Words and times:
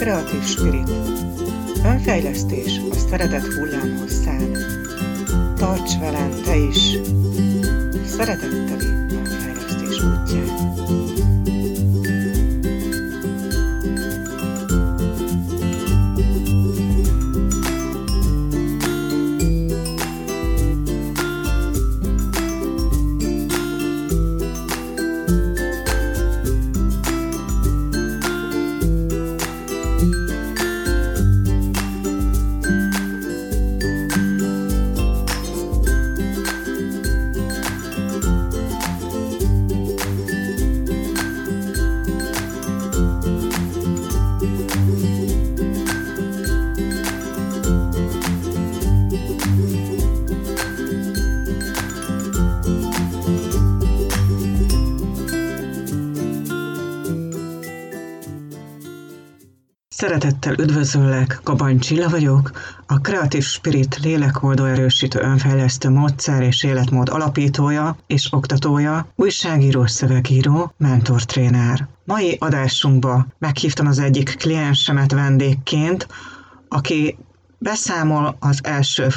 Kreatív 0.00 0.44
Spirit. 0.44 0.90
Önfejlesztés 1.84 2.80
a 2.90 2.94
szeretet 2.94 3.46
hullámhosszán. 3.46 4.56
Tarts 5.56 5.98
velem 5.98 6.30
te 6.44 6.56
is! 6.56 6.98
Szeretetteli 8.06 8.86
önfejlesztés 9.10 10.02
útján. 10.02 11.19
Szeretettel 60.00 60.54
üdvözöllek, 60.58 61.40
Kabany 61.42 61.78
Csilla 61.78 62.08
vagyok, 62.08 62.50
a 62.86 62.94
Creative 62.94 63.44
Spirit 63.44 63.98
lélekoldó 63.98 64.64
erősítő 64.64 65.18
önfejlesztő 65.20 65.88
módszer 65.88 66.42
és 66.42 66.64
életmód 66.64 67.08
alapítója 67.08 67.96
és 68.06 68.32
oktatója, 68.32 69.06
újságíró, 69.16 69.86
szövegíró, 69.86 70.74
mentortréner. 70.76 71.88
Mai 72.04 72.36
adásunkba 72.38 73.26
meghívtam 73.38 73.86
az 73.86 73.98
egyik 73.98 74.36
kliensemet 74.36 75.12
vendégként, 75.12 76.06
aki 76.68 77.18
beszámol 77.58 78.36
az 78.38 78.60
első 78.62 79.08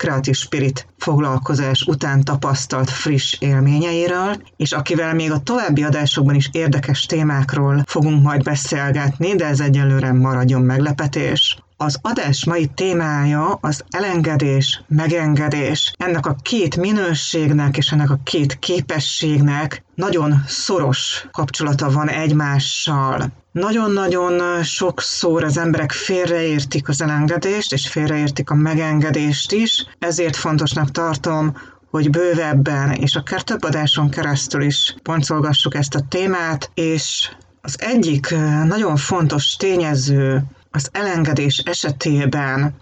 Creative 0.00 0.36
Spirit 0.36 0.86
foglalkozás 0.98 1.82
után 1.82 2.22
tapasztalt 2.22 2.90
friss 2.90 3.36
élményeiről, 3.38 4.42
és 4.56 4.72
akivel 4.72 5.14
még 5.14 5.30
a 5.32 5.40
további 5.40 5.82
adásokban 5.82 6.34
is 6.34 6.48
érdekes 6.52 7.06
témákról 7.06 7.82
fogunk 7.86 8.22
majd 8.22 8.42
beszélgetni, 8.42 9.34
de 9.34 9.46
ez 9.46 9.60
egyelőre 9.60 10.12
maradjon 10.12 10.62
meglepetés. 10.62 11.58
Az 11.82 11.98
adás 12.02 12.44
mai 12.44 12.66
témája 12.66 13.58
az 13.60 13.84
elengedés, 13.90 14.82
megengedés. 14.88 15.92
Ennek 15.96 16.26
a 16.26 16.36
két 16.42 16.76
minőségnek 16.76 17.76
és 17.76 17.92
ennek 17.92 18.10
a 18.10 18.20
két 18.24 18.58
képességnek 18.58 19.84
nagyon 19.94 20.42
szoros 20.46 21.26
kapcsolata 21.30 21.90
van 21.90 22.08
egymással. 22.08 23.32
Nagyon-nagyon 23.52 24.62
sokszor 24.62 25.44
az 25.44 25.56
emberek 25.56 25.92
félreértik 25.92 26.88
az 26.88 27.02
elengedést, 27.02 27.72
és 27.72 27.88
félreértik 27.88 28.50
a 28.50 28.54
megengedést 28.54 29.52
is, 29.52 29.86
ezért 29.98 30.36
fontosnak 30.36 30.90
tartom, 30.90 31.56
hogy 31.90 32.10
bővebben, 32.10 32.92
és 32.92 33.14
akár 33.14 33.42
több 33.42 33.64
adáson 33.64 34.10
keresztül 34.10 34.62
is 34.62 34.94
boncolgassuk 35.02 35.74
ezt 35.74 35.94
a 35.94 36.04
témát, 36.08 36.70
és 36.74 37.30
az 37.62 37.76
egyik 37.78 38.34
nagyon 38.64 38.96
fontos 38.96 39.56
tényező 39.56 40.44
az 40.70 40.88
elengedés 40.92 41.58
esetében, 41.58 42.74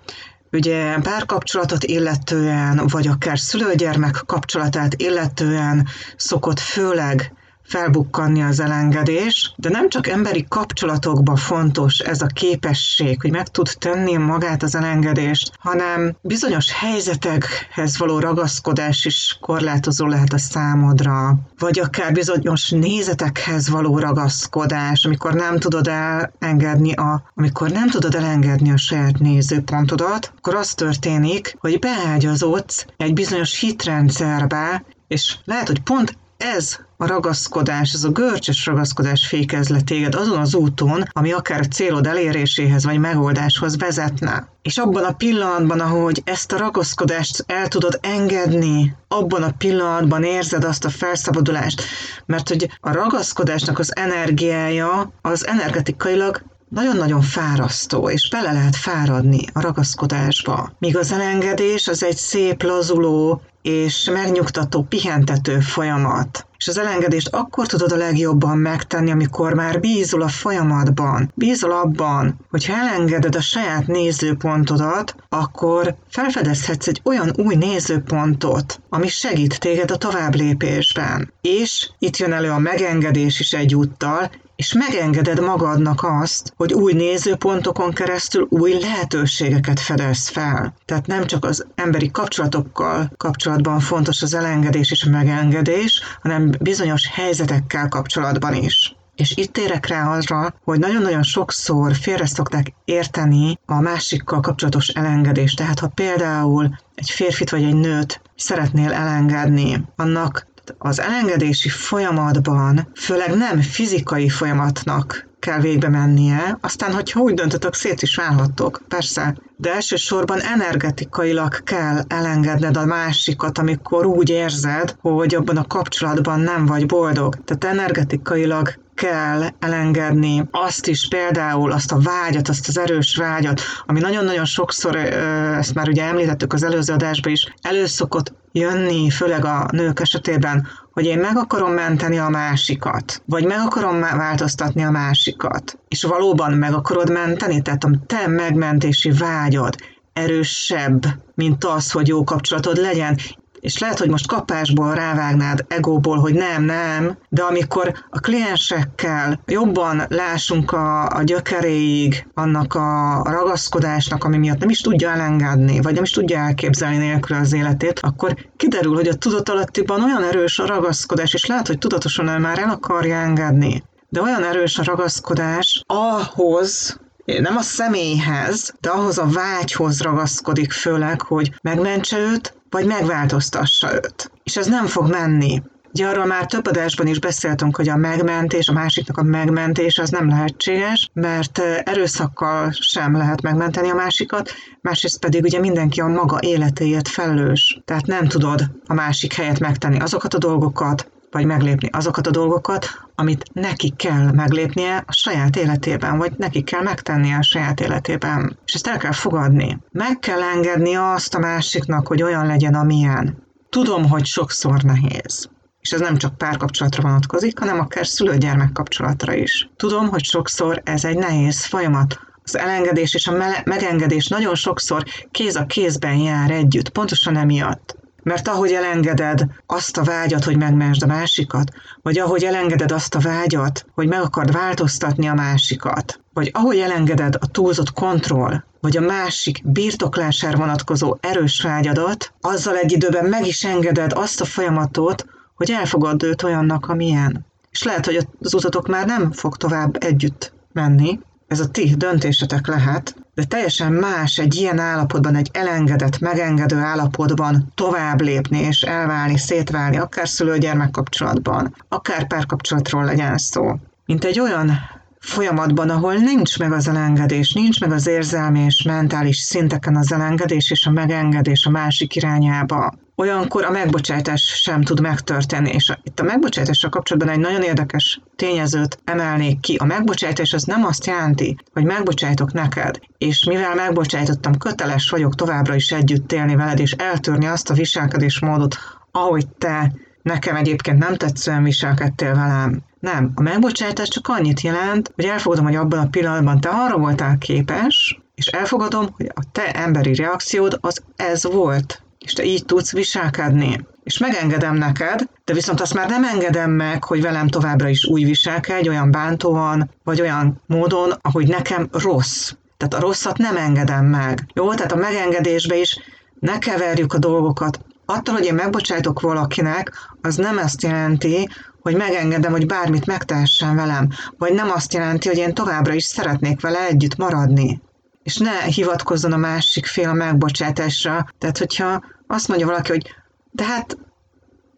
ugye 0.53 0.99
párkapcsolatot 0.99 1.85
illetően, 1.85 2.87
vagy 2.87 3.07
akár 3.07 3.39
szülőgyermek 3.39 4.23
kapcsolatát 4.27 4.95
illetően 5.03 5.87
szokott 6.17 6.61
főleg 6.61 7.33
felbukkanni 7.69 8.43
az 8.43 8.61
elengedés, 8.61 9.53
de 9.57 9.69
nem 9.69 9.89
csak 9.89 10.07
emberi 10.07 10.47
kapcsolatokban 10.49 11.37
fontos 11.37 11.99
ez 11.99 12.23
a 12.23 12.27
képesség, 12.27 13.21
hogy 13.21 13.31
meg 13.31 13.49
tud 13.49 13.71
tenni 13.79 14.17
magát 14.17 14.63
az 14.63 14.75
elengedést, 14.75 15.53
hanem 15.59 16.17
bizonyos 16.21 16.73
helyzetekhez 16.73 17.99
való 17.99 18.19
ragaszkodás 18.19 19.05
is 19.05 19.39
korlátozó 19.41 20.07
lehet 20.07 20.33
a 20.33 20.39
számodra, 20.39 21.39
vagy 21.59 21.79
akár 21.79 22.13
bizonyos 22.13 22.69
nézetekhez 22.69 23.69
való 23.69 23.99
ragaszkodás, 23.99 25.05
amikor 25.05 25.35
nem 25.35 25.59
tudod 25.59 25.89
elengedni 25.89 26.93
a, 26.93 27.23
amikor 27.35 27.71
nem 27.71 27.89
tudod 27.89 28.15
elengedni 28.15 28.71
a 28.71 28.77
saját 28.77 29.19
nézőpontodat, 29.19 30.33
akkor 30.37 30.55
az 30.55 30.75
történik, 30.75 31.57
hogy 31.59 31.79
beágyazodsz 31.79 32.87
egy 32.97 33.13
bizonyos 33.13 33.61
hitrendszerbe, 33.61 34.85
és 35.09 35.37
lehet, 35.45 35.67
hogy 35.67 35.81
pont 35.81 36.17
ez 36.37 36.79
a 37.01 37.07
ragaszkodás, 37.07 37.93
ez 37.93 38.05
a 38.05 38.11
görcsös 38.11 38.67
ragaszkodás 38.67 39.27
fékez 39.27 39.69
le 39.69 39.81
téged 39.81 40.15
azon 40.15 40.39
az 40.39 40.55
úton, 40.55 41.03
ami 41.13 41.33
akár 41.33 41.61
a 41.61 41.69
célod 41.69 42.07
eléréséhez 42.07 42.85
vagy 42.85 42.99
megoldáshoz 42.99 43.79
vezetne. 43.79 44.49
És 44.63 44.79
abban 44.79 45.05
a 45.05 45.13
pillanatban, 45.13 45.81
ahogy 45.81 46.23
ezt 46.25 46.53
a 46.53 46.59
ragaszkodást 46.59 47.45
el 47.47 47.69
tudod 47.69 47.99
engedni, 48.03 48.97
abban 49.09 49.43
a 49.43 49.55
pillanatban 49.59 50.25
érzed 50.25 50.65
azt 50.65 50.85
a 50.85 50.91
felszabadulást, 50.91 51.83
mert 52.27 52.49
hogy 52.49 52.71
a 52.81 52.93
ragaszkodásnak 52.93 53.79
az 53.79 53.97
energiája 53.97 55.13
az 55.23 55.47
energetikailag 55.47 56.43
nagyon-nagyon 56.69 57.21
fárasztó, 57.21 58.11
és 58.11 58.29
bele 58.29 58.53
lehet 58.53 58.77
fáradni 58.77 59.41
a 59.53 59.61
ragaszkodásba. 59.61 60.73
Míg 60.79 60.97
az 60.97 61.13
elengedés 61.13 61.89
az 61.89 62.03
egy 62.03 62.17
szép, 62.17 62.63
lazuló 62.63 63.43
és 63.63 64.11
megnyugtató, 64.13 64.83
pihentető 64.83 65.61
folyamat. 65.61 66.47
És 66.59 66.69
az 66.69 66.79
elengedést 66.79 67.29
akkor 67.29 67.67
tudod 67.67 67.93
a 67.93 67.97
legjobban 67.97 68.59
megtenni, 68.59 69.11
amikor 69.11 69.55
már 69.55 69.81
bízol 69.81 70.23
a 70.23 70.29
folyamatban. 70.29 71.33
Bízol 71.35 71.73
abban, 71.73 72.41
hogy 72.51 72.67
ha 72.67 72.75
elengeded 72.75 73.35
a 73.35 73.41
saját 73.41 73.87
nézőpontodat, 73.87 75.15
akkor 75.29 75.95
felfedezhetsz 76.11 76.87
egy 76.87 77.01
olyan 77.05 77.33
új 77.37 77.55
nézőpontot, 77.55 78.81
ami 78.89 79.09
segít 79.09 79.61
téged 79.61 79.91
a 79.91 79.97
tovább 79.97 80.35
lépésben. 80.35 81.33
És 81.41 81.91
itt 81.99 82.17
jön 82.17 82.33
elő 82.33 82.51
a 82.51 82.59
megengedés 82.59 83.41
is 83.41 83.53
egyúttal, 83.53 84.31
és 84.59 84.73
megengeded 84.73 85.41
magadnak 85.41 86.03
azt, 86.03 86.53
hogy 86.57 86.73
új 86.73 86.93
nézőpontokon 86.93 87.93
keresztül 87.93 88.47
új 88.51 88.79
lehetőségeket 88.81 89.81
fedez 89.81 90.29
fel. 90.29 90.75
Tehát 90.85 91.07
nem 91.07 91.27
csak 91.27 91.45
az 91.45 91.67
emberi 91.75 92.11
kapcsolatokkal 92.11 93.13
kapcsolatban 93.17 93.81
fontos 93.81 94.23
az 94.23 94.35
elengedés 94.35 94.91
és 94.91 95.05
a 95.05 95.11
megengedés, 95.11 96.03
hanem 96.23 96.51
bizonyos 96.61 97.09
helyzetekkel 97.13 97.89
kapcsolatban 97.89 98.55
is. 98.55 98.97
És 99.15 99.33
itt 99.37 99.53
térek 99.53 99.87
rá 99.87 100.17
arra, 100.17 100.55
hogy 100.65 100.79
nagyon-nagyon 100.79 101.23
sokszor 101.23 101.95
félre 101.95 102.27
szokták 102.27 102.73
érteni 102.85 103.59
a 103.67 103.81
másikkal 103.81 104.41
kapcsolatos 104.41 104.89
elengedést. 104.89 105.57
Tehát 105.57 105.79
ha 105.79 105.89
például 105.89 106.79
egy 106.95 107.11
férfit 107.11 107.51
vagy 107.51 107.65
egy 107.65 107.75
nőt 107.75 108.21
szeretnél 108.37 108.93
elengedni, 108.93 109.85
annak 109.97 110.47
az 110.79 111.01
elengedési 111.01 111.69
folyamatban, 111.69 112.89
főleg 112.95 113.37
nem 113.37 113.61
fizikai 113.61 114.29
folyamatnak 114.29 115.29
kell 115.39 115.61
végbe 115.61 115.89
mennie, 115.89 116.59
aztán, 116.61 116.93
hogyha 116.93 117.21
úgy 117.21 117.35
döntötök, 117.35 117.75
szét 117.75 118.03
is 118.03 118.17
válhattok, 118.17 118.83
persze, 118.89 119.37
de 119.57 119.73
elsősorban 119.75 120.41
energetikailag 120.41 121.63
kell 121.63 122.01
elengedned 122.09 122.77
a 122.77 122.85
másikat, 122.85 123.59
amikor 123.59 124.07
úgy 124.07 124.31
érzed, 124.31 124.97
hogy 125.01 125.35
abban 125.35 125.57
a 125.57 125.67
kapcsolatban 125.67 126.41
nem 126.41 126.67
vagy 126.67 126.87
boldog. 126.87 127.37
Tehát 127.45 127.77
energetikailag 127.77 128.79
kell 128.99 129.43
elengedni 129.59 130.49
azt 130.51 130.87
is 130.87 131.09
például, 131.09 131.73
azt 131.73 131.93
a 131.93 131.99
vágyat, 131.99 132.49
azt 132.49 132.69
az 132.69 132.79
erős 132.79 133.17
vágyat, 133.17 133.61
ami 133.87 134.01
nagyon-nagyon 134.01 134.45
sokszor, 134.45 134.97
ezt 134.97 135.75
már 135.75 135.89
ugye 135.89 136.05
említettük 136.05 136.53
az 136.53 136.63
előző 136.63 136.93
adásban 136.93 137.33
is, 137.33 137.55
előszokott 137.61 138.33
jönni, 138.53 139.11
főleg 139.11 139.45
a 139.45 139.69
nők 139.73 140.01
esetében, 140.01 140.67
hogy 140.93 141.05
én 141.05 141.19
meg 141.19 141.37
akarom 141.37 141.73
menteni 141.73 142.19
a 142.19 142.29
másikat, 142.29 143.23
vagy 143.27 143.45
meg 143.45 143.59
akarom 143.59 144.01
változtatni 144.01 144.83
a 144.85 144.91
másikat. 144.91 145.79
És 145.89 146.03
valóban 146.03 146.53
meg 146.53 146.73
akarod 146.75 147.11
menteni, 147.11 147.63
tehát 147.63 147.85
a 147.85 147.91
te 148.07 148.27
megmentési 148.27 149.11
vágyad 149.11 149.75
erősebb, 150.13 151.05
mint 151.35 151.65
az, 151.65 151.91
hogy 151.91 152.09
jó 152.09 152.25
kapcsolatod 152.25 152.77
legyen 152.77 153.19
és 153.61 153.79
lehet, 153.79 153.99
hogy 153.99 154.09
most 154.09 154.27
kapásból 154.27 154.95
rávágnád 154.95 155.65
egóból, 155.69 156.19
hogy 156.19 156.35
nem, 156.35 156.63
nem, 156.63 157.19
de 157.29 157.43
amikor 157.43 157.93
a 158.11 158.19
kliensekkel 158.19 159.41
jobban 159.47 160.03
lássunk 160.09 160.73
a, 160.73 161.09
a 161.09 161.23
gyökeréig 161.23 162.27
annak 162.35 162.75
a 162.75 163.23
ragaszkodásnak, 163.25 164.25
ami 164.25 164.37
miatt 164.37 164.59
nem 164.59 164.69
is 164.69 164.81
tudja 164.81 165.11
elengedni, 165.11 165.81
vagy 165.81 165.95
nem 165.95 166.03
is 166.03 166.11
tudja 166.11 166.39
elképzelni 166.39 166.97
nélkül 166.97 167.37
az 167.37 167.53
életét, 167.53 168.01
akkor 168.03 168.35
kiderül, 168.57 168.95
hogy 168.95 169.09
a 169.09 169.15
tudatalattiban 169.15 170.03
olyan 170.03 170.23
erős 170.23 170.59
a 170.59 170.67
ragaszkodás, 170.67 171.35
és 171.35 171.47
lehet, 171.47 171.67
hogy 171.67 171.79
tudatosan 171.79 172.29
el 172.29 172.39
már 172.39 172.59
el 172.59 172.71
akarja 172.71 173.17
engedni. 173.17 173.83
De 174.09 174.23
olyan 174.23 174.45
erős 174.45 174.79
a 174.79 174.85
ragaszkodás 174.85 175.83
ahhoz, 175.87 177.01
nem 177.37 177.57
a 177.57 177.63
személyhez, 177.63 178.75
de 178.81 178.91
ahhoz 178.91 179.19
a 179.19 179.27
vágyhoz 179.27 180.01
ragaszkodik 180.01 180.73
főleg, 180.73 181.23
hogy 181.23 181.53
megmentse 181.63 182.19
őt, 182.19 182.55
vagy 182.71 182.87
megváltoztassa 182.87 183.95
őt. 183.95 184.31
És 184.43 184.57
ez 184.57 184.67
nem 184.67 184.87
fog 184.87 185.11
menni. 185.11 185.63
Ugye 185.93 186.07
arról 186.07 186.27
már 186.27 186.47
több 186.47 186.67
adásban 186.67 187.07
is 187.07 187.19
beszéltünk, 187.19 187.77
hogy 187.77 187.89
a 187.89 187.97
megmentés, 187.97 188.69
a 188.69 188.73
másiknak 188.73 189.19
a 189.19 189.23
megmentés 189.23 189.99
az 189.99 190.11
nem 190.11 190.29
lehetséges, 190.29 191.11
mert 191.13 191.59
erőszakkal 191.85 192.71
sem 192.71 193.17
lehet 193.17 193.43
megmenteni 193.43 193.91
a 193.91 193.95
másikat, 193.95 194.51
másrészt 194.81 195.19
pedig 195.19 195.45
ugye 195.45 195.59
mindenki 195.59 196.01
a 196.01 196.07
maga 196.07 196.39
életéért 196.41 197.09
felelős. 197.09 197.81
Tehát 197.85 198.07
nem 198.07 198.29
tudod 198.29 198.71
a 198.87 198.95
másik 198.95 199.33
helyet 199.33 199.59
megtenni 199.59 199.99
azokat 199.99 200.35
a 200.35 200.39
dolgokat, 200.39 201.11
vagy 201.31 201.45
meglépni 201.45 201.89
azokat 201.93 202.27
a 202.27 202.31
dolgokat, 202.31 202.87
amit 203.15 203.45
neki 203.53 203.93
kell 203.97 204.31
meglépnie 204.33 205.05
a 205.07 205.13
saját 205.13 205.57
életében, 205.57 206.19
vagy 206.19 206.33
neki 206.37 206.63
kell 206.63 206.83
megtennie 206.83 207.37
a 207.37 207.43
saját 207.43 207.81
életében. 207.81 208.59
És 208.67 208.75
ezt 208.75 208.87
el 208.87 208.99
kell 208.99 209.13
fogadni. 209.13 209.79
Meg 209.91 210.19
kell 210.19 210.43
engedni 210.43 210.95
azt 210.95 211.35
a 211.35 211.39
másiknak, 211.39 212.07
hogy 212.07 212.23
olyan 212.23 212.47
legyen, 212.47 212.75
amilyen. 212.75 213.43
Tudom, 213.69 214.09
hogy 214.09 214.25
sokszor 214.25 214.83
nehéz. 214.83 215.51
És 215.81 215.91
ez 215.91 216.01
nem 216.01 216.17
csak 216.17 216.37
párkapcsolatra 216.37 217.03
vonatkozik, 217.03 217.59
hanem 217.59 217.79
akár 217.79 218.07
szülő-gyermek 218.07 218.73
kapcsolatra 218.73 219.35
is. 219.35 219.71
Tudom, 219.77 220.09
hogy 220.09 220.25
sokszor 220.25 220.81
ez 220.85 221.05
egy 221.05 221.19
nehéz 221.19 221.65
folyamat, 221.65 222.19
az 222.43 222.59
elengedés 222.59 223.15
és 223.15 223.27
a 223.27 223.63
megengedés 223.65 224.27
nagyon 224.27 224.55
sokszor 224.55 225.05
kéz 225.31 225.57
a 225.57 225.67
kézben 225.67 226.17
jár 226.17 226.51
együtt, 226.51 226.89
pontosan 226.89 227.37
emiatt. 227.37 227.97
Mert 228.23 228.49
ahogy 228.49 228.73
elengeded 228.73 229.45
azt 229.67 229.97
a 229.97 230.03
vágyat, 230.03 230.45
hogy 230.45 230.57
megmensd 230.57 231.03
a 231.03 231.07
másikat, 231.07 231.73
vagy 232.03 232.19
ahogy 232.19 232.45
elengeded 232.45 232.93
azt 232.93 233.15
a 233.15 233.19
vágyat, 233.21 233.87
hogy 233.95 234.09
meg 234.09 234.21
akard 234.21 234.53
változtatni 234.53 235.29
a 235.29 235.35
másikat, 235.35 236.21
vagy 236.33 236.51
ahogy 236.53 236.79
elengeded 236.79 237.35
a 237.41 237.47
túlzott 237.47 237.93
kontroll, 237.93 238.63
vagy 238.81 238.97
a 238.97 239.01
másik 239.01 239.61
birtoklására 239.65 240.57
vonatkozó 240.57 241.17
erős 241.21 241.63
vágyadat, 241.63 242.33
azzal 242.41 242.77
egy 242.77 242.93
időben 242.93 243.25
meg 243.25 243.47
is 243.47 243.65
engeded 243.65 244.13
azt 244.13 244.41
a 244.41 244.45
folyamatot, 244.45 245.27
hogy 245.55 245.71
elfogadd 245.71 246.25
őt 246.25 246.43
olyannak, 246.43 246.89
amilyen. 246.89 247.47
És 247.71 247.83
lehet, 247.83 248.05
hogy 248.05 248.27
az 248.41 248.55
utatok 248.55 248.89
már 248.89 249.07
nem 249.07 249.33
fog 249.33 249.57
tovább 249.57 250.05
együtt 250.05 250.53
menni, 250.73 251.19
ez 251.47 251.61
a 251.61 251.69
ti 251.69 251.95
döntésetek 251.97 252.67
lehet, 252.67 253.17
de 253.39 253.45
teljesen 253.45 253.93
más 253.93 254.39
egy 254.39 254.55
ilyen 254.55 254.79
állapotban, 254.79 255.35
egy 255.35 255.51
elengedett, 255.53 256.19
megengedő 256.19 256.77
állapotban 256.77 257.73
tovább 257.75 258.21
lépni 258.21 258.59
és 258.59 258.81
elválni, 258.83 259.39
szétválni, 259.39 259.99
akár 259.99 260.29
szülő-gyermek 260.29 260.91
kapcsolatban, 260.91 261.75
akár 261.89 262.27
párkapcsolatról 262.27 263.05
legyen 263.05 263.39
szó. 263.39 263.75
Mint 264.07 264.25
egy 264.25 264.41
olyan 264.41 264.71
folyamatban, 265.19 265.91
ahol 265.91 266.15
nincs 266.15 266.59
meg 266.59 266.73
az 266.73 266.89
elengedés, 266.89 267.53
nincs 267.53 267.81
meg 267.81 267.93
az 267.93 268.07
érzelmi 268.07 268.61
és 268.61 268.83
mentális 268.83 269.37
szinteken 269.37 269.97
az 269.97 270.13
elengedés 270.13 270.71
és 270.71 270.87
a 270.87 270.91
megengedés 270.91 271.65
a 271.67 271.71
másik 271.71 272.17
irányába. 272.17 272.95
Olyankor 273.21 273.65
a 273.65 273.71
megbocsátás 273.71 274.43
sem 274.43 274.83
tud 274.83 275.01
megtörténni, 275.01 275.71
és 275.71 275.93
itt 276.03 276.21
a 276.21 276.23
megbocsátással 276.23 276.91
kapcsolatban 276.91 277.33
egy 277.33 277.41
nagyon 277.41 277.63
érdekes 277.63 278.21
tényezőt 278.37 278.99
emelnék 279.05 279.61
ki. 279.61 279.77
A 279.77 279.85
megbocsátás 279.85 280.53
az 280.53 280.63
nem 280.63 280.85
azt 280.85 281.07
jelenti, 281.07 281.57
hogy 281.73 281.85
megbocsájtok 281.85 282.53
neked, 282.53 283.01
és 283.19 283.45
mivel 283.45 283.75
megbocsájtottam, 283.75 284.57
köteles 284.57 285.11
vagyok 285.11 285.35
továbbra 285.35 285.75
is 285.75 285.91
együtt 285.91 286.33
élni 286.33 286.57
veled, 286.57 286.79
és 286.79 286.93
eltörni 286.93 287.47
azt 287.47 287.71
a 287.71 287.75
viselkedésmódot, 287.75 288.77
ahogy 289.11 289.49
te 289.49 289.93
nekem 290.23 290.57
egyébként 290.57 290.99
nem 290.99 291.17
tetszően 291.17 291.63
viselkedtél 291.63 292.35
velem. 292.35 292.83
Nem, 293.01 293.33
a 293.35 293.43
megbocsátás 293.43 294.09
csak 294.09 294.29
annyit 294.29 294.61
jelent, 294.61 295.13
hogy 295.15 295.25
elfogadom, 295.25 295.65
hogy 295.65 295.77
abban 295.77 295.99
a 295.99 296.09
pillanatban 296.09 296.61
te 296.61 296.69
arra 296.69 296.99
voltál 296.99 297.39
képes, 297.39 298.21
és 298.35 298.47
elfogadom, 298.47 299.09
hogy 299.17 299.31
a 299.35 299.43
te 299.53 299.73
emberi 299.73 300.15
reakciód 300.15 300.79
az 300.81 301.03
ez 301.17 301.45
volt, 301.53 302.03
és 302.19 302.33
te 302.33 302.45
így 302.45 302.65
tudsz 302.65 302.93
viselkedni. 302.93 303.87
És 304.03 304.19
megengedem 304.19 304.75
neked, 304.75 305.29
de 305.45 305.53
viszont 305.53 305.81
azt 305.81 305.95
már 305.95 306.09
nem 306.09 306.25
engedem 306.25 306.71
meg, 306.71 307.05
hogy 307.05 307.23
velem 307.23 307.49
továbbra 307.49 307.89
is 307.89 308.05
úgy 308.05 308.25
viselkedj, 308.25 308.89
olyan 308.89 309.11
bántóan, 309.11 309.91
vagy 310.05 310.21
olyan 310.21 310.61
módon, 310.67 311.13
ahogy 311.21 311.49
nekem 311.49 311.89
rossz. 311.93 312.53
Tehát 312.77 312.95
a 312.95 313.07
rosszat 313.07 313.39
nem 313.39 313.57
engedem 313.57 314.05
meg. 314.05 314.47
Jó, 314.55 314.75
tehát 314.75 314.93
a 314.93 314.97
megengedésbe 314.97 315.77
is 315.77 315.99
ne 316.41 316.59
keverjük 316.59 317.13
a 317.13 317.19
dolgokat. 317.19 317.81
Attól, 318.05 318.35
hogy 318.35 318.45
én 318.45 318.55
megbocsájtok 318.55 319.21
valakinek, 319.21 319.93
az 320.23 320.37
nem 320.37 320.57
azt 320.57 320.83
jelenti, 320.83 321.49
hogy 321.81 321.97
megengedem, 321.97 322.53
hogy 322.53 322.67
bármit 322.67 323.07
megtehessen 323.07 323.77
velem, 323.77 324.09
vagy 324.39 324.53
nem 324.53 324.71
azt 324.71 324.93
jelenti, 324.93 325.29
hogy 325.29 325.39
én 325.39 325.55
továbbra 325.55 325.93
is 325.93 326.05
szeretnék 326.05 326.61
vele 326.61 326.87
együtt 326.87 327.17
maradni. 327.17 327.81
És 328.29 328.37
ne 328.37 328.63
hivatkozzon 328.63 329.33
a 329.33 329.37
másik 329.37 329.87
fél 329.87 330.09
a 330.09 330.13
megbocsátásra. 330.13 331.27
Tehát, 331.39 331.59
hogyha 331.59 332.03
azt 332.27 332.49
mondja 332.49 332.67
valaki, 332.67 332.91
hogy 332.91 333.15
de 333.51 333.65
hát 333.65 333.99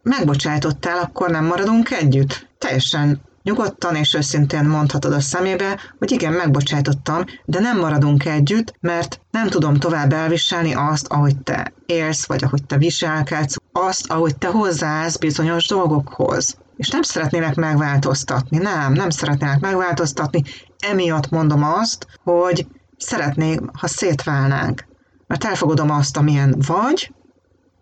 megbocsájtottál, 0.02 0.98
akkor 0.98 1.30
nem 1.30 1.44
maradunk 1.44 1.90
együtt. 1.90 2.48
Teljesen 2.58 3.20
Nyugodtan 3.42 3.94
és 3.94 4.14
őszintén 4.14 4.64
mondhatod 4.64 5.12
a 5.12 5.20
szemébe, 5.20 5.80
hogy 5.98 6.10
igen, 6.10 6.32
megbocsájtottam, 6.32 7.24
de 7.44 7.60
nem 7.60 7.78
maradunk 7.78 8.24
együtt, 8.24 8.74
mert 8.80 9.20
nem 9.30 9.48
tudom 9.48 9.74
tovább 9.74 10.12
elviselni 10.12 10.74
azt, 10.74 11.06
ahogy 11.06 11.36
te 11.38 11.72
élsz, 11.86 12.26
vagy 12.26 12.44
ahogy 12.44 12.64
te 12.64 12.76
viselkedsz, 12.76 13.56
azt, 13.72 14.10
ahogy 14.10 14.36
te 14.38 14.48
hozzáállsz 14.48 15.16
bizonyos 15.16 15.66
dolgokhoz. 15.66 16.56
És 16.76 16.88
nem 16.88 17.02
szeretnének 17.02 17.54
megváltoztatni, 17.54 18.58
nem, 18.58 18.92
nem 18.92 19.10
szeretnének 19.10 19.60
megváltoztatni, 19.60 20.42
emiatt 20.78 21.30
mondom 21.30 21.62
azt, 21.62 22.06
hogy 22.24 22.66
szeretnék, 23.00 23.60
ha 23.72 23.86
szétválnánk. 23.86 24.84
Mert 25.26 25.44
elfogadom 25.44 25.90
azt, 25.90 26.16
amilyen 26.16 26.54
vagy, 26.66 27.12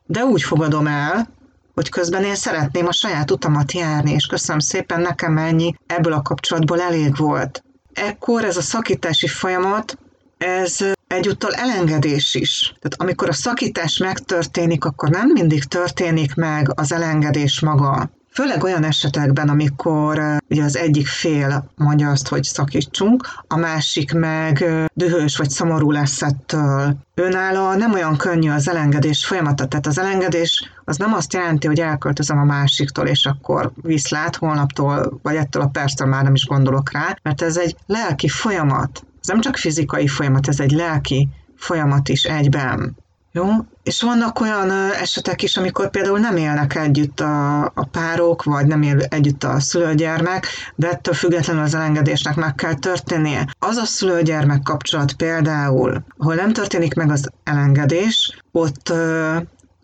de 0.06 0.24
úgy 0.24 0.42
fogadom 0.42 0.86
el, 0.86 1.28
hogy 1.74 1.88
közben 1.88 2.24
én 2.24 2.34
szeretném 2.34 2.86
a 2.86 2.92
saját 2.92 3.30
utamat 3.30 3.72
járni, 3.72 4.12
és 4.12 4.26
köszönöm 4.26 4.58
szépen, 4.58 5.00
nekem 5.00 5.38
ennyi, 5.38 5.74
ebből 5.86 6.12
a 6.12 6.22
kapcsolatból 6.22 6.80
elég 6.80 7.16
volt. 7.16 7.62
Ekkor 7.92 8.44
ez 8.44 8.56
a 8.56 8.62
szakítási 8.62 9.26
folyamat, 9.26 9.98
ez 10.38 10.78
egyúttal 11.06 11.54
elengedés 11.54 12.34
is. 12.34 12.74
Tehát 12.80 12.94
amikor 12.96 13.28
a 13.28 13.32
szakítás 13.32 13.98
megtörténik, 13.98 14.84
akkor 14.84 15.08
nem 15.08 15.30
mindig 15.32 15.64
történik 15.64 16.34
meg 16.34 16.72
az 16.74 16.92
elengedés 16.92 17.60
maga. 17.60 18.10
Főleg 18.32 18.62
olyan 18.62 18.84
esetekben, 18.84 19.48
amikor 19.48 20.38
ugye 20.48 20.62
az 20.64 20.76
egyik 20.76 21.06
fél 21.06 21.70
mondja 21.76 22.10
azt, 22.10 22.28
hogy 22.28 22.44
szakítsunk, 22.44 23.28
a 23.46 23.56
másik 23.56 24.12
meg 24.12 24.64
dühös 24.94 25.36
vagy 25.36 25.50
szomorú 25.50 25.90
lesz 25.90 26.22
ettől. 26.22 26.96
Őnála 27.14 27.74
nem 27.74 27.92
olyan 27.92 28.16
könnyű 28.16 28.50
az 28.50 28.68
elengedés 28.68 29.26
folyamata, 29.26 29.66
tehát 29.66 29.86
az 29.86 29.98
elengedés 29.98 30.72
az 30.84 30.96
nem 30.96 31.12
azt 31.12 31.32
jelenti, 31.32 31.66
hogy 31.66 31.80
elköltözöm 31.80 32.38
a 32.38 32.44
másiktól, 32.44 33.06
és 33.06 33.24
akkor 33.26 33.72
viszlát 33.82 34.36
holnaptól, 34.36 35.18
vagy 35.22 35.36
ettől 35.36 35.62
a 35.62 35.68
perctől 35.68 36.08
már 36.08 36.22
nem 36.22 36.34
is 36.34 36.46
gondolok 36.46 36.92
rá, 36.92 37.16
mert 37.22 37.42
ez 37.42 37.56
egy 37.56 37.76
lelki 37.86 38.28
folyamat. 38.28 39.04
Ez 39.20 39.28
nem 39.28 39.40
csak 39.40 39.56
fizikai 39.56 40.08
folyamat, 40.08 40.48
ez 40.48 40.60
egy 40.60 40.70
lelki 40.70 41.28
folyamat 41.56 42.08
is 42.08 42.24
egyben. 42.24 42.96
Jó? 43.32 43.44
És 43.82 44.02
vannak 44.02 44.40
olyan 44.40 44.70
esetek 44.92 45.42
is, 45.42 45.56
amikor 45.56 45.90
például 45.90 46.18
nem 46.18 46.36
élnek 46.36 46.74
együtt 46.74 47.20
a, 47.20 47.64
a 47.64 47.84
párok, 47.90 48.42
vagy 48.42 48.66
nem 48.66 48.82
él 48.82 49.00
együtt 49.00 49.44
a 49.44 49.60
szülőgyermek, 49.60 50.46
de 50.74 50.90
ettől 50.90 51.14
függetlenül 51.14 51.62
az 51.62 51.74
elengedésnek 51.74 52.34
meg 52.34 52.54
kell 52.54 52.74
történnie. 52.74 53.54
Az 53.58 53.76
a 53.76 53.84
szülőgyermek 53.84 54.62
kapcsolat 54.62 55.12
például, 55.12 56.04
ahol 56.18 56.34
nem 56.34 56.52
történik 56.52 56.94
meg 56.94 57.10
az 57.10 57.30
elengedés, 57.44 58.42
ott 58.52 58.92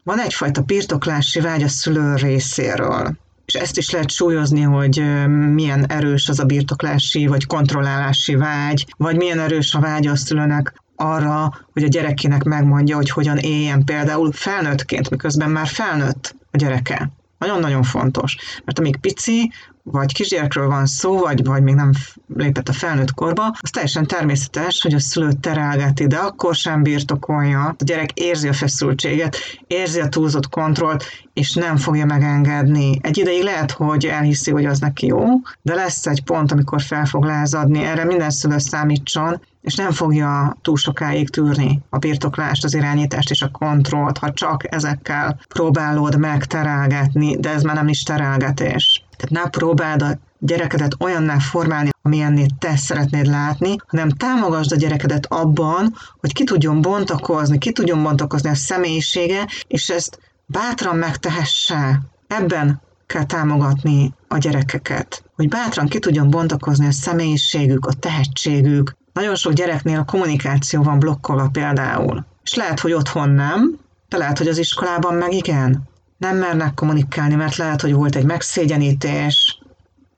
van 0.05 0.19
egyfajta 0.19 0.61
birtoklási 0.61 1.41
vágy 1.41 1.63
a 1.63 1.69
szülő 1.69 2.15
részéről 2.15 3.17
és 3.45 3.55
ezt 3.55 3.79
is 3.79 3.91
lehet 3.91 4.11
súlyozni, 4.11 4.61
hogy 4.61 5.03
milyen 5.29 5.87
erős 5.87 6.29
az 6.29 6.39
a 6.39 6.45
birtoklási 6.45 7.27
vagy 7.27 7.47
kontrollálási 7.47 8.35
vágy, 8.35 8.87
vagy 8.97 9.17
milyen 9.17 9.39
erős 9.39 9.75
a 9.75 9.81
vágy 9.81 10.07
a 10.07 10.17
szülőnek 10.17 10.83
arra, 10.97 11.67
hogy 11.73 11.83
a 11.83 11.89
gyerekének 11.89 12.43
megmondja, 12.43 12.97
hogy 12.97 13.11
hogyan 13.11 13.37
éljen 13.37 13.85
például 13.85 14.33
felnőttként, 14.33 15.11
miközben 15.11 15.51
már 15.51 15.67
felnőtt 15.67 16.37
a 16.51 16.57
gyereke. 16.57 17.11
Nagyon-nagyon 17.39 17.83
fontos, 17.83 18.37
mert 18.65 18.79
amíg 18.79 18.97
pici, 18.97 19.53
vagy 19.83 20.13
kisgyerekről 20.13 20.67
van 20.67 20.87
szó, 20.87 21.19
vagy, 21.19 21.45
vagy 21.45 21.63
még 21.63 21.75
nem 21.75 21.91
lépett 22.37 22.69
a 22.69 22.73
felnőtt 22.73 23.13
korba, 23.13 23.57
az 23.61 23.71
teljesen 23.71 24.07
természetes, 24.07 24.83
hogy 24.83 24.95
a 24.95 25.01
szülő 25.01 25.33
terelgeti, 25.33 26.07
de 26.07 26.17
akkor 26.17 26.55
sem 26.55 26.83
birtokolja. 26.83 27.65
A 27.65 27.85
gyerek 27.85 28.13
érzi 28.13 28.49
a 28.49 28.53
feszültséget, 28.53 29.37
érzi 29.67 30.01
a 30.01 30.09
túlzott 30.09 30.49
kontrollt, 30.49 31.05
és 31.33 31.55
nem 31.55 31.77
fogja 31.77 32.05
megengedni. 32.05 32.99
Egy 33.03 33.19
ideig 33.19 33.43
lehet, 33.43 33.71
hogy 33.71 34.07
elhiszi, 34.07 34.51
hogy 34.51 34.65
az 34.65 34.79
neki 34.79 35.07
jó, 35.07 35.27
de 35.63 35.75
lesz 35.75 36.07
egy 36.07 36.23
pont, 36.23 36.53
amikor 36.53 36.83
fel 36.83 37.07
fog 37.07 37.25
lázadni. 37.25 37.85
Erre 37.85 38.05
minden 38.05 38.31
szülő 38.31 38.59
számítson, 38.59 39.41
és 39.65 39.75
nem 39.75 39.91
fogja 39.91 40.57
túl 40.63 40.77
sokáig 40.77 41.31
tűrni 41.31 41.83
a 41.91 41.99
birtoklást, 41.99 42.65
az 42.65 42.75
irányítást 42.75 43.31
és 43.31 43.43
a 43.43 43.51
kontrollt, 43.51 44.19
ha 44.19 44.33
csak 44.33 44.75
ezekkel 44.75 45.41
próbálod 45.49 46.19
meg 46.19 46.45
terelgetni, 46.45 47.37
de 47.37 47.51
ez 47.51 47.63
már 47.63 47.75
nem 47.75 47.89
is 47.89 48.03
terelgetés. 48.03 49.05
Tehát 49.17 49.45
ne 49.45 49.51
próbáld 49.51 50.03
a 50.03 50.19
gyerekedet 50.39 50.97
olyanná 50.99 51.39
formálni, 51.39 51.89
amilyenné 52.03 52.47
te 52.59 52.77
szeretnéd 52.77 53.27
látni, 53.27 53.77
hanem 53.87 54.09
támogasd 54.09 54.73
a 54.73 54.77
gyerekedet 54.77 55.27
abban, 55.27 55.95
hogy 56.21 56.33
ki 56.33 56.45
tudjon 56.45 56.81
bontakozni, 56.81 57.59
ki 57.59 57.73
tudjon 57.73 58.03
bontakozni 58.03 58.49
a 58.49 58.55
személyisége, 58.55 59.49
és 59.67 59.89
ezt 59.89 60.19
bátran 60.47 60.97
megtehesse. 60.97 62.01
Ebben 62.27 62.81
kell 63.07 63.25
támogatni 63.25 64.15
a 64.29 64.39
gyerekeket, 64.39 65.25
hogy 65.35 65.49
bátran 65.49 65.87
ki 65.87 65.99
tudjon 65.99 66.31
bontakozni 66.31 66.87
a 66.87 66.93
személyiségük, 66.93 67.87
a 67.87 67.93
tehetségük. 67.93 68.97
Nagyon 69.15 69.35
sok 69.35 69.53
gyereknél 69.53 69.99
a 69.99 70.05
kommunikáció 70.05 70.83
van 70.83 70.99
blokkolva 70.99 71.49
például. 71.53 72.25
És 72.43 72.55
lehet, 72.55 72.81
hogy 72.81 72.93
otthon 72.93 73.29
nem, 73.29 73.79
de 74.09 74.17
lehet, 74.17 74.39
hogy 74.39 74.49
az 74.49 74.59
iskolában 74.59 75.15
meg 75.15 75.33
igen. 75.33 75.83
Nem 76.17 76.37
mernek 76.37 76.75
kommunikálni, 76.75 77.35
mert 77.35 77.57
lehet, 77.57 77.81
hogy 77.81 77.93
volt 77.93 78.17
egy 78.17 78.25
megszégyenítés, 78.25 79.59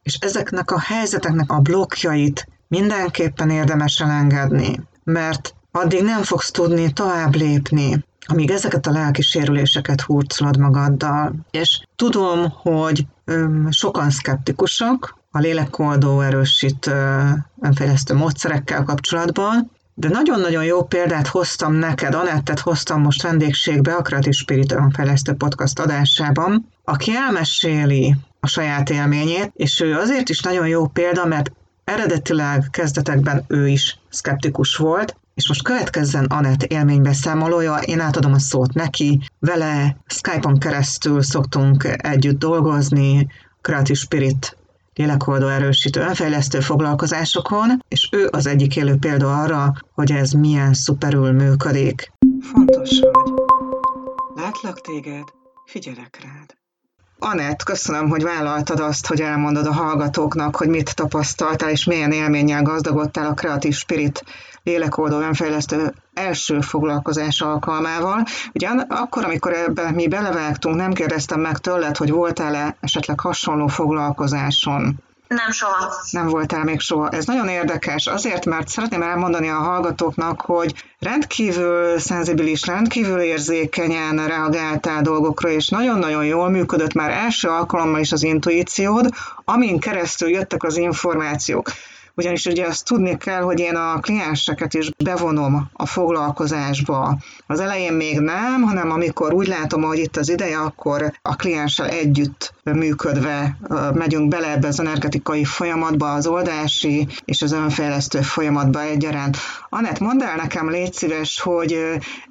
és 0.02 0.14
ezeknek 0.14 0.70
a 0.70 0.80
helyzeteknek 0.80 1.52
a 1.52 1.60
blokkjait 1.60 2.48
mindenképpen 2.68 3.50
érdemes 3.50 4.00
elengedni, 4.00 4.80
mert 5.04 5.54
addig 5.70 6.02
nem 6.02 6.22
fogsz 6.22 6.50
tudni 6.50 6.92
tovább 6.92 7.34
lépni, 7.34 8.04
amíg 8.26 8.50
ezeket 8.50 8.86
a 8.86 8.90
lelki 8.90 9.22
sérüléseket 9.22 10.00
hurcolod 10.00 10.58
magaddal. 10.58 11.34
És 11.50 11.86
tudom, 11.96 12.50
hogy 12.50 13.06
öm, 13.24 13.70
sokan 13.70 14.10
szkeptikusok 14.10 15.15
a 15.36 15.40
lélekoldó 15.40 16.20
erősítő 16.20 16.92
önfejlesztő 17.60 18.14
módszerekkel 18.14 18.82
kapcsolatban, 18.82 19.70
de 19.94 20.08
nagyon-nagyon 20.08 20.64
jó 20.64 20.84
példát 20.84 21.26
hoztam 21.26 21.72
neked, 21.72 22.14
Anettet 22.14 22.60
hoztam 22.60 23.00
most 23.00 23.22
vendégségbe 23.22 23.94
a 23.94 24.02
Creative 24.02 24.32
Spirit 24.32 24.72
önfejlesztő 24.72 25.32
podcast 25.32 25.78
adásában, 25.78 26.68
aki 26.84 27.14
elmeséli 27.14 28.16
a 28.40 28.46
saját 28.46 28.90
élményét, 28.90 29.50
és 29.54 29.80
ő 29.80 29.94
azért 29.94 30.28
is 30.28 30.40
nagyon 30.40 30.68
jó 30.68 30.86
példa, 30.86 31.26
mert 31.26 31.52
eredetileg 31.84 32.68
kezdetekben 32.70 33.44
ő 33.48 33.68
is 33.68 33.98
szkeptikus 34.08 34.76
volt, 34.76 35.16
és 35.34 35.48
most 35.48 35.62
következzen 35.62 36.24
Anett 36.24 36.62
élménybeszámolója, 36.62 37.76
én 37.76 38.00
átadom 38.00 38.32
a 38.32 38.38
szót 38.38 38.74
neki, 38.74 39.20
vele 39.38 39.96
Skype-on 40.06 40.58
keresztül 40.58 41.22
szoktunk 41.22 41.88
együtt 41.96 42.38
dolgozni, 42.38 43.28
Creative 43.60 43.98
Spirit 43.98 44.56
lélekoldó 44.96 45.46
erősítő 45.46 46.00
önfejlesztő 46.00 46.60
foglalkozásokon, 46.60 47.82
és 47.88 48.08
ő 48.12 48.28
az 48.30 48.46
egyik 48.46 48.76
élő 48.76 48.96
példa 48.96 49.40
arra, 49.40 49.72
hogy 49.92 50.10
ez 50.10 50.30
milyen 50.30 50.74
szuperül 50.74 51.32
működik. 51.32 52.12
Fontos 52.40 53.00
vagy. 53.00 53.32
Látlak 54.34 54.80
téged, 54.80 55.24
figyelek 55.64 56.18
rád. 56.22 56.65
Anett, 57.18 57.62
köszönöm, 57.62 58.08
hogy 58.08 58.22
vállaltad 58.22 58.80
azt, 58.80 59.06
hogy 59.06 59.20
elmondod 59.20 59.66
a 59.66 59.72
hallgatóknak, 59.72 60.56
hogy 60.56 60.68
mit 60.68 60.94
tapasztaltál, 60.94 61.70
és 61.70 61.84
milyen 61.84 62.12
élménnyel 62.12 62.62
gazdagodtál 62.62 63.26
a 63.26 63.34
Creative 63.34 63.74
Spirit 63.74 64.24
lélekoldó 64.62 65.20
önfejlesztő 65.20 65.94
első 66.14 66.60
foglalkozás 66.60 67.40
alkalmával. 67.40 68.24
Ugye 68.52 68.68
akkor, 68.88 69.24
amikor 69.24 69.52
ebbe 69.52 69.90
mi 69.90 70.08
belevágtunk, 70.08 70.76
nem 70.76 70.92
kérdeztem 70.92 71.40
meg 71.40 71.58
tőled, 71.58 71.96
hogy 71.96 72.10
voltál-e 72.10 72.76
esetleg 72.80 73.20
hasonló 73.20 73.66
foglalkozáson. 73.66 75.04
Nem 75.28 75.50
soha. 75.50 75.92
Nem 76.10 76.26
voltál 76.26 76.64
még 76.64 76.80
soha. 76.80 77.08
Ez 77.10 77.24
nagyon 77.24 77.48
érdekes, 77.48 78.06
azért, 78.06 78.44
mert 78.44 78.68
szeretném 78.68 79.02
elmondani 79.02 79.48
a 79.48 79.54
hallgatóknak, 79.54 80.40
hogy 80.40 80.84
rendkívül 80.98 81.98
szenzibilis, 81.98 82.66
rendkívül 82.66 83.20
érzékenyen 83.20 84.26
reagáltál 84.26 85.02
dolgokra, 85.02 85.48
és 85.48 85.68
nagyon-nagyon 85.68 86.24
jól 86.24 86.48
működött 86.48 86.92
már 86.92 87.10
első 87.10 87.48
alkalommal 87.48 88.00
is 88.00 88.12
az 88.12 88.22
intuíciód, 88.22 89.08
amin 89.44 89.78
keresztül 89.78 90.28
jöttek 90.28 90.62
az 90.62 90.76
információk 90.76 91.70
ugyanis 92.16 92.46
ugye 92.46 92.66
azt 92.66 92.84
tudni 92.84 93.16
kell, 93.16 93.40
hogy 93.40 93.60
én 93.60 93.74
a 93.74 94.00
klienseket 94.00 94.74
is 94.74 94.90
bevonom 95.04 95.68
a 95.72 95.86
foglalkozásba. 95.86 97.18
Az 97.46 97.60
elején 97.60 97.92
még 97.92 98.20
nem, 98.20 98.62
hanem 98.62 98.90
amikor 98.90 99.32
úgy 99.32 99.46
látom, 99.46 99.82
hogy 99.82 99.98
itt 99.98 100.16
az 100.16 100.28
ideje, 100.28 100.58
akkor 100.58 101.12
a 101.22 101.36
klienssel 101.36 101.88
együtt 101.88 102.54
működve 102.62 103.56
megyünk 103.94 104.28
bele 104.28 104.50
ebbe 104.50 104.66
az 104.68 104.80
energetikai 104.80 105.44
folyamatba, 105.44 106.12
az 106.12 106.26
oldási 106.26 107.06
és 107.24 107.42
az 107.42 107.52
önfejlesztő 107.52 108.20
folyamatba 108.20 108.80
egyaránt. 108.80 109.36
Anett, 109.68 109.98
mondd 109.98 110.22
el 110.22 110.36
nekem, 110.36 110.70
légy 110.70 110.92
szíves, 110.92 111.40
hogy 111.40 111.78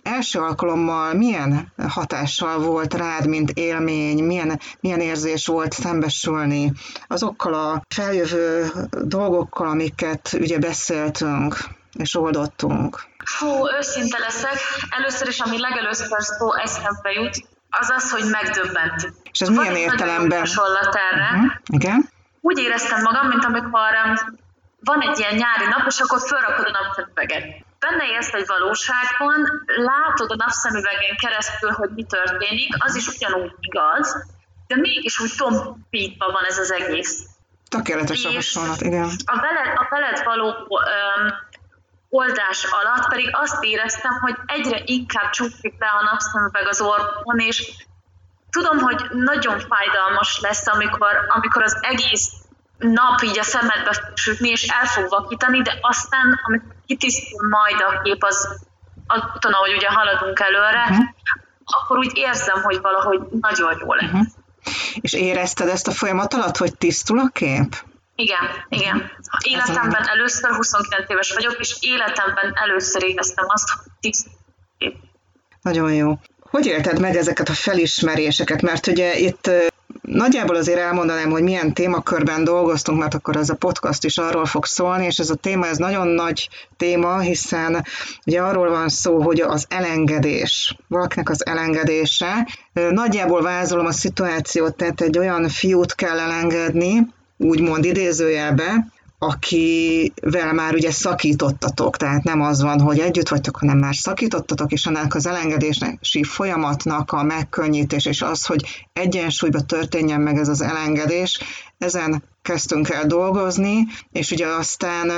első 0.04 0.39
alkalommal 0.39 1.13
milyen 1.13 1.72
hatással 1.88 2.60
volt 2.60 2.94
rád, 2.94 3.27
mint 3.27 3.51
élmény, 3.51 4.24
milyen, 4.24 4.60
milyen 4.80 5.00
érzés 5.00 5.48
volt 5.48 5.74
szembesülni 5.74 6.72
azokkal 7.08 7.54
a 7.54 7.82
feljövő 7.96 8.72
dolgokkal, 9.04 9.75
amiket 9.75 10.24
ugye 10.46 10.60
beszéltünk 10.60 11.53
és 12.03 12.15
oldottunk? 12.15 12.91
Fú, 13.25 13.50
őszinte 13.77 14.17
leszek. 14.20 14.58
Először 14.89 15.27
is, 15.27 15.39
ami 15.39 15.60
legelőször 15.60 16.22
szó 16.38 16.53
eszembe 16.53 17.12
jut, 17.12 17.36
az 17.70 17.89
az, 17.98 18.12
hogy 18.12 18.25
megdöbbent. 18.38 19.00
És 19.32 19.39
ez 19.39 19.50
milyen 19.50 19.75
értelemben? 19.75 20.39
Hasonlat 20.39 20.96
erre. 21.10 21.29
Uh-huh. 21.34 21.51
Igen. 21.65 22.10
Úgy 22.41 22.58
éreztem 22.60 23.01
magam, 23.01 23.27
mint 23.27 23.46
amikor 23.46 23.70
van 24.79 25.01
egy 25.01 25.20
ilyen 25.20 25.36
nyári 25.36 25.67
nap, 25.74 25.84
és 25.88 26.00
akkor 26.00 26.20
felrakod 26.29 26.65
a 26.67 26.77
napszemüveget. 26.77 27.46
Benne 27.79 28.05
érsz 28.15 28.34
egy 28.34 28.48
valóságban, 28.48 29.39
látod 29.65 30.32
a 30.32 30.36
napszemüvegen 30.36 31.15
keresztül, 31.24 31.72
hogy 31.72 31.89
mi 31.96 32.03
történik, 32.03 32.75
az 32.77 32.96
is 32.96 33.08
ugyanúgy 33.08 33.53
igaz, 33.60 34.08
de 34.67 34.75
mégis 34.75 35.20
úgy 35.20 35.34
tompítva 35.38 36.25
van 36.32 36.44
ez 36.50 36.58
az 36.58 36.72
egész. 36.72 37.35
Tökéletes 37.69 38.25
a 38.25 38.31
hasonlat, 38.31 38.81
igen. 38.81 39.10
A 39.25 39.39
veled, 39.39 39.77
a 39.77 39.88
veled 39.89 40.24
való 40.24 40.48
um, 40.48 41.34
oldás 42.10 42.63
alatt 42.63 43.07
pedig 43.07 43.29
azt 43.31 43.63
éreztem, 43.63 44.12
hogy 44.22 44.36
egyre 44.45 44.81
inkább 44.86 45.29
csuklik 45.29 45.75
le 45.79 45.88
a 45.88 46.03
napszemüveg 46.03 46.67
az 46.67 46.81
orromon, 46.81 47.39
és 47.39 47.72
tudom, 48.50 48.77
hogy 48.77 49.05
nagyon 49.12 49.60
fájdalmas 49.60 50.39
lesz, 50.39 50.67
amikor, 50.67 51.12
amikor 51.27 51.63
az 51.63 51.77
egész 51.81 52.31
nap 52.77 53.22
így 53.22 53.39
a 53.39 53.43
szemedbe 53.43 54.12
sütni, 54.13 54.50
és 54.50 54.63
el 54.63 54.86
fog 54.86 55.10
vakítani, 55.10 55.62
de 55.62 55.77
aztán, 55.81 56.39
amikor 56.43 56.75
kitisztul 56.86 57.48
majd 57.48 57.81
a 57.81 58.01
kép, 58.01 58.24
az 58.24 58.63
azon, 59.07 59.53
ahogy 59.53 59.74
ugye 59.74 59.89
haladunk 59.89 60.39
előre, 60.39 60.81
uh-huh. 60.89 61.05
akkor 61.65 61.98
úgy 61.98 62.12
érzem, 62.13 62.62
hogy 62.62 62.81
valahogy 62.81 63.19
nagyon 63.41 63.77
jó 63.79 63.93
lesz. 63.93 64.12
Uh-huh. 64.12 64.27
És 65.01 65.13
érezted 65.13 65.67
ezt 65.67 65.88
a 65.88 65.91
folyamat 65.91 66.34
alatt, 66.34 66.57
hogy 66.57 66.77
tisztul 66.77 67.19
a 67.19 67.29
kép? 67.34 67.84
Igen, 68.15 68.65
igen. 68.69 69.12
Életemben 69.43 70.07
először 70.07 70.50
29 70.55 71.10
éves 71.10 71.34
vagyok, 71.34 71.55
és 71.60 71.77
életemben 71.79 72.53
először 72.53 73.03
éreztem 73.03 73.45
azt, 73.48 73.69
hogy 73.69 73.91
tisztul. 74.00 74.34
Nagyon 75.62 75.93
jó. 75.93 76.19
Hogy 76.39 76.65
élted 76.65 77.00
meg 77.00 77.15
ezeket 77.15 77.50
a 77.50 77.53
felismeréseket? 77.53 78.62
Mert 78.62 78.88
ugye 78.88 79.17
itt 79.17 79.50
nagyjából 80.05 80.55
azért 80.55 80.79
elmondanám, 80.79 81.29
hogy 81.29 81.43
milyen 81.43 81.74
témakörben 81.74 82.43
dolgoztunk, 82.43 83.00
mert 83.00 83.13
akkor 83.13 83.35
ez 83.35 83.50
a 83.50 83.55
podcast 83.55 84.03
is 84.03 84.17
arról 84.17 84.45
fog 84.45 84.65
szólni, 84.65 85.05
és 85.05 85.17
ez 85.17 85.29
a 85.29 85.35
téma, 85.35 85.67
ez 85.67 85.77
nagyon 85.77 86.07
nagy 86.07 86.50
téma, 86.77 87.19
hiszen 87.19 87.85
ugye 88.25 88.41
arról 88.41 88.69
van 88.69 88.89
szó, 88.89 89.21
hogy 89.21 89.41
az 89.41 89.65
elengedés, 89.69 90.75
valakinek 90.88 91.29
az 91.29 91.45
elengedése. 91.45 92.47
Nagyjából 92.74 93.41
vázolom 93.41 93.85
a 93.85 93.91
szituációt, 93.91 94.75
tehát 94.75 95.01
egy 95.01 95.17
olyan 95.17 95.50
fiút 95.50 95.95
kell 95.95 96.19
elengedni, 96.19 97.07
úgymond 97.38 97.85
idézőjelbe, 97.85 98.93
akivel 99.17 100.53
már 100.53 100.74
ugye 100.74 100.91
szakítottatok, 100.91 101.98
tehát 101.98 102.24
nem 102.24 102.41
az 102.41 102.62
van, 102.62 102.79
hogy 102.79 103.00
együtt 103.00 103.29
vagytok, 103.29 103.57
hanem 103.57 103.77
már 103.77 103.95
szakítottatok, 103.95 104.72
és 104.72 104.86
ennek 104.86 105.15
az 105.15 105.27
elengedési 105.27 106.24
folyamatnak 106.24 107.12
a 107.12 107.24
megkönnyítés, 107.24 108.05
és 108.05 108.22
az, 108.22 108.45
hogy 108.45 108.88
egyensúlyba 108.93 109.62
történjen 109.62 110.22
meg 110.22 110.38
ez 110.38 110.48
az 110.48 110.62
elengedés, 110.62 111.39
ezen 111.77 112.24
kezdtünk 112.41 112.89
el 112.89 113.05
dolgozni, 113.05 113.88
és 114.12 114.31
ugye 114.31 114.48
aztán 114.48 115.10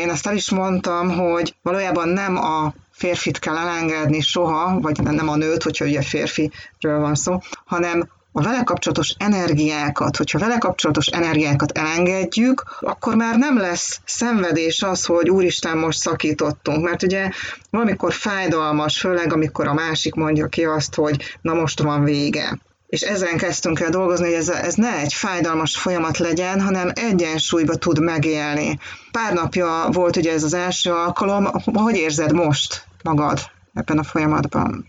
én 0.00 0.10
ezt 0.10 0.26
el 0.26 0.34
is 0.34 0.50
mondtam, 0.50 1.10
hogy 1.10 1.54
valójában 1.62 2.08
nem 2.08 2.36
a 2.36 2.74
férfit 2.90 3.38
kell 3.38 3.56
elengedni 3.56 4.20
soha, 4.20 4.80
vagy 4.80 5.02
nem 5.02 5.28
a 5.28 5.36
nőt, 5.36 5.62
hogyha 5.62 5.84
ugye 5.84 6.02
férfiről 6.02 7.00
van 7.00 7.14
szó, 7.14 7.38
hanem 7.64 8.08
a 8.38 8.42
vele 8.42 8.62
kapcsolatos 8.62 9.14
energiákat, 9.18 10.16
hogyha 10.16 10.38
vele 10.38 10.58
kapcsolatos 10.58 11.06
energiákat 11.06 11.78
elengedjük, 11.78 12.76
akkor 12.80 13.14
már 13.14 13.36
nem 13.36 13.58
lesz 13.58 14.00
szenvedés 14.04 14.82
az, 14.82 15.04
hogy 15.04 15.30
úristen, 15.30 15.78
most 15.78 15.98
szakítottunk, 15.98 16.84
mert 16.84 17.02
ugye 17.02 17.30
valamikor 17.70 18.12
fájdalmas, 18.12 18.98
főleg 19.00 19.32
amikor 19.32 19.66
a 19.66 19.74
másik 19.74 20.14
mondja 20.14 20.46
ki 20.46 20.64
azt, 20.64 20.94
hogy 20.94 21.38
na 21.40 21.54
most 21.54 21.82
van 21.82 22.04
vége 22.04 22.58
és 22.88 23.00
ezen 23.00 23.36
kezdtünk 23.36 23.80
el 23.80 23.90
dolgozni, 23.90 24.24
hogy 24.24 24.34
ez, 24.34 24.48
ez 24.48 24.74
ne 24.74 24.96
egy 24.96 25.12
fájdalmas 25.12 25.76
folyamat 25.76 26.18
legyen, 26.18 26.60
hanem 26.60 26.90
egyensúlyba 26.94 27.76
tud 27.76 28.00
megélni. 28.00 28.78
Pár 29.12 29.32
napja 29.32 29.88
volt 29.92 30.16
ugye 30.16 30.32
ez 30.32 30.42
az 30.42 30.54
első 30.54 30.92
alkalom, 30.92 31.48
hogy 31.64 31.96
érzed 31.96 32.32
most 32.32 32.84
magad 33.02 33.40
ebben 33.74 33.98
a 33.98 34.02
folyamatban? 34.02 34.86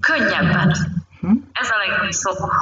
Könnyebben. 0.00 0.74
Hm? 1.20 1.36
Ez 1.52 1.70
a 1.70 2.12
szó. 2.12 2.30
Uh, 2.30 2.60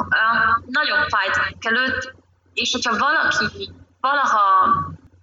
nagyon 0.66 1.08
fájt 1.08 1.56
előtt, 1.60 2.14
és 2.54 2.72
hogyha 2.72 2.98
valaki 2.98 3.72
valaha 4.00 4.46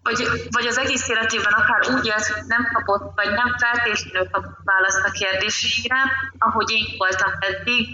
vagy, 0.04 0.28
vagy 0.50 0.66
az 0.66 0.78
egész 0.78 1.08
életében 1.10 1.54
akár 1.54 1.96
úgy 1.96 2.06
élt, 2.06 2.26
hogy 2.26 2.44
nem 2.48 2.70
kapott, 2.74 3.12
vagy 3.16 3.32
nem 3.32 3.56
feltétlenül 3.58 4.30
kapott 4.30 4.58
választ 4.64 5.06
a 5.06 5.12
kérdéseire, 5.12 6.02
ahogy 6.38 6.72
én 6.72 6.86
voltam 6.98 7.32
eddig, 7.40 7.88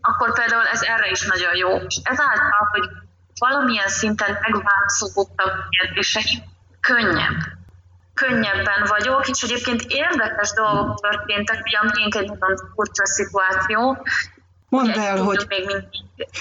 akkor 0.00 0.32
például 0.32 0.66
ez 0.66 0.82
erre 0.82 1.10
is 1.10 1.26
nagyon 1.26 1.56
jó. 1.56 1.76
És 1.76 1.96
ezáltal, 2.02 2.68
hogy 2.72 2.88
valamilyen 3.38 3.88
szinten 3.88 4.38
megválaszolódtak 4.40 5.46
a 5.46 5.68
kérdéseim, 5.68 6.42
könnyebb. 6.80 7.38
Könnyebben 8.14 8.84
vagyok, 8.88 9.28
és 9.28 9.42
egyébként 9.42 9.82
érdekes 9.82 10.52
dolgok 10.52 11.00
történtek, 11.00 11.62
ugye 11.64 11.78
amiénk 11.78 12.14
egy 12.14 12.28
nagyon 12.28 12.70
furcsa 12.74 13.06
szituáció, 13.06 14.06
Mondd 14.74 14.98
el, 14.98 15.16
hogy... 15.16 15.44
Még 15.48 15.66
mindig 15.66 15.88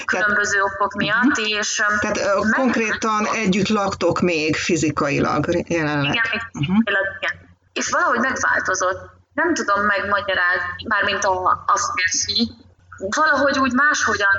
különböző 0.05 0.57
tehát, 0.57 0.73
okok 0.73 0.93
miatt, 0.93 1.37
uh-huh. 1.37 1.57
és... 1.57 1.81
Tehát 1.99 2.17
uh, 2.17 2.51
konkrétan 2.51 3.25
együtt 3.25 3.67
laktok 3.67 4.21
még 4.21 4.55
fizikailag 4.55 5.45
jelenleg. 5.67 6.13
Igen, 6.13 6.23
még 6.31 6.69
uh-huh. 6.69 6.77
igen. 7.19 7.57
És 7.73 7.89
valahogy 7.89 8.19
megváltozott. 8.19 9.11
Nem 9.33 9.53
tudom 9.53 9.85
megmagyarázni, 9.85 10.83
mármint 10.87 11.23
a, 11.23 11.63
a 11.65 11.77
férfi. 11.95 12.51
Valahogy 12.97 13.57
úgy 13.59 13.73
máshogyan 13.73 14.37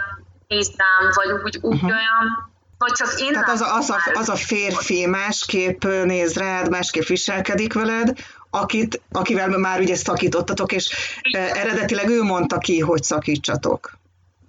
néz 0.48 0.70
rám, 0.76 1.10
vagy 1.14 1.30
úgy, 1.44 1.58
úgy 1.60 1.74
uh-huh. 1.74 1.90
olyan, 1.90 2.52
vagy 2.78 2.92
csak 2.92 3.20
én 3.20 3.32
Tehát 3.32 3.48
az 3.48 3.60
a, 3.60 3.76
az, 3.76 3.90
a, 3.90 3.98
az 4.14 4.28
a 4.28 4.36
férfi 4.36 5.06
másképp 5.06 5.84
néz 5.84 6.34
rád, 6.34 6.70
másképp 6.70 7.04
viselkedik 7.04 7.72
veled, 7.72 8.18
akit, 8.54 9.00
akivel 9.12 9.48
már 9.48 9.80
ugye 9.80 9.96
szakítottatok, 9.96 10.72
és 10.72 10.90
Igen. 11.20 11.54
eredetileg 11.54 12.08
ő 12.08 12.22
mondta 12.22 12.58
ki, 12.58 12.80
hogy 12.80 13.02
szakítsatok. 13.02 13.98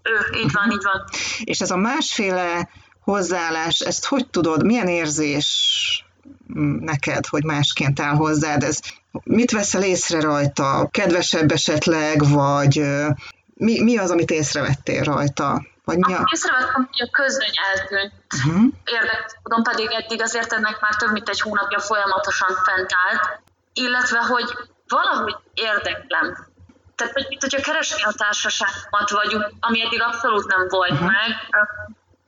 Ő, 0.04 0.38
így 0.38 0.52
van, 0.52 0.72
így 0.72 0.84
van. 0.84 1.04
És 1.44 1.60
ez 1.60 1.72
a 1.72 1.78
másféle 1.78 2.70
hozzáállás, 3.00 3.80
ezt 3.80 4.06
hogy 4.06 4.28
tudod, 4.28 4.66
milyen 4.66 4.88
érzés 4.88 5.50
neked, 6.80 7.26
hogy 7.26 7.44
másként 7.44 8.00
áll 8.00 8.16
hozzád? 8.16 8.64
Ez, 8.64 8.80
mit 9.24 9.52
veszel 9.52 9.84
észre 9.84 10.22
rajta? 10.22 10.88
Kedvesebb 10.92 11.52
esetleg, 11.52 12.30
vagy 12.30 12.82
mi, 13.54 13.82
mi 13.82 13.98
az, 13.98 14.12
amit 14.12 14.32
észrevettél 14.32 15.04
rajta? 15.04 15.66
Vagy 15.84 15.98
mi 15.98 16.14
a... 16.14 16.30
Észrevettem, 16.34 16.90
hogy 16.92 17.08
a 17.08 17.10
közöny 17.12 17.56
eltűnt. 17.74 18.14
Uh-huh. 18.36 18.64
Érdekes 18.86 19.32
tudom, 19.44 19.64
pedig 19.64 19.90
eddig 19.92 20.22
azért 20.22 20.54
ennek 20.54 20.80
már 20.82 20.96
több 20.96 21.12
mint 21.12 21.30
egy 21.30 21.42
hónapja 21.42 21.80
folyamatosan 21.80 22.50
fent 22.66 22.90
állt, 23.08 23.42
illetve 23.76 24.20
hogy 24.20 24.46
valahogy 24.88 25.36
érdeklem. 25.54 26.48
Tehát, 26.96 27.14
hogy 27.14 27.26
mint 27.30 27.42
hogyha 27.42 27.62
keresni 27.62 28.04
a 28.04 28.14
társaságomat 28.18 29.10
vagyunk, 29.10 29.52
ami 29.60 29.82
eddig 29.82 30.02
abszolút 30.02 30.48
nem 30.48 30.68
volt 30.68 30.92
uh-huh. 30.92 31.08
meg. 31.08 31.32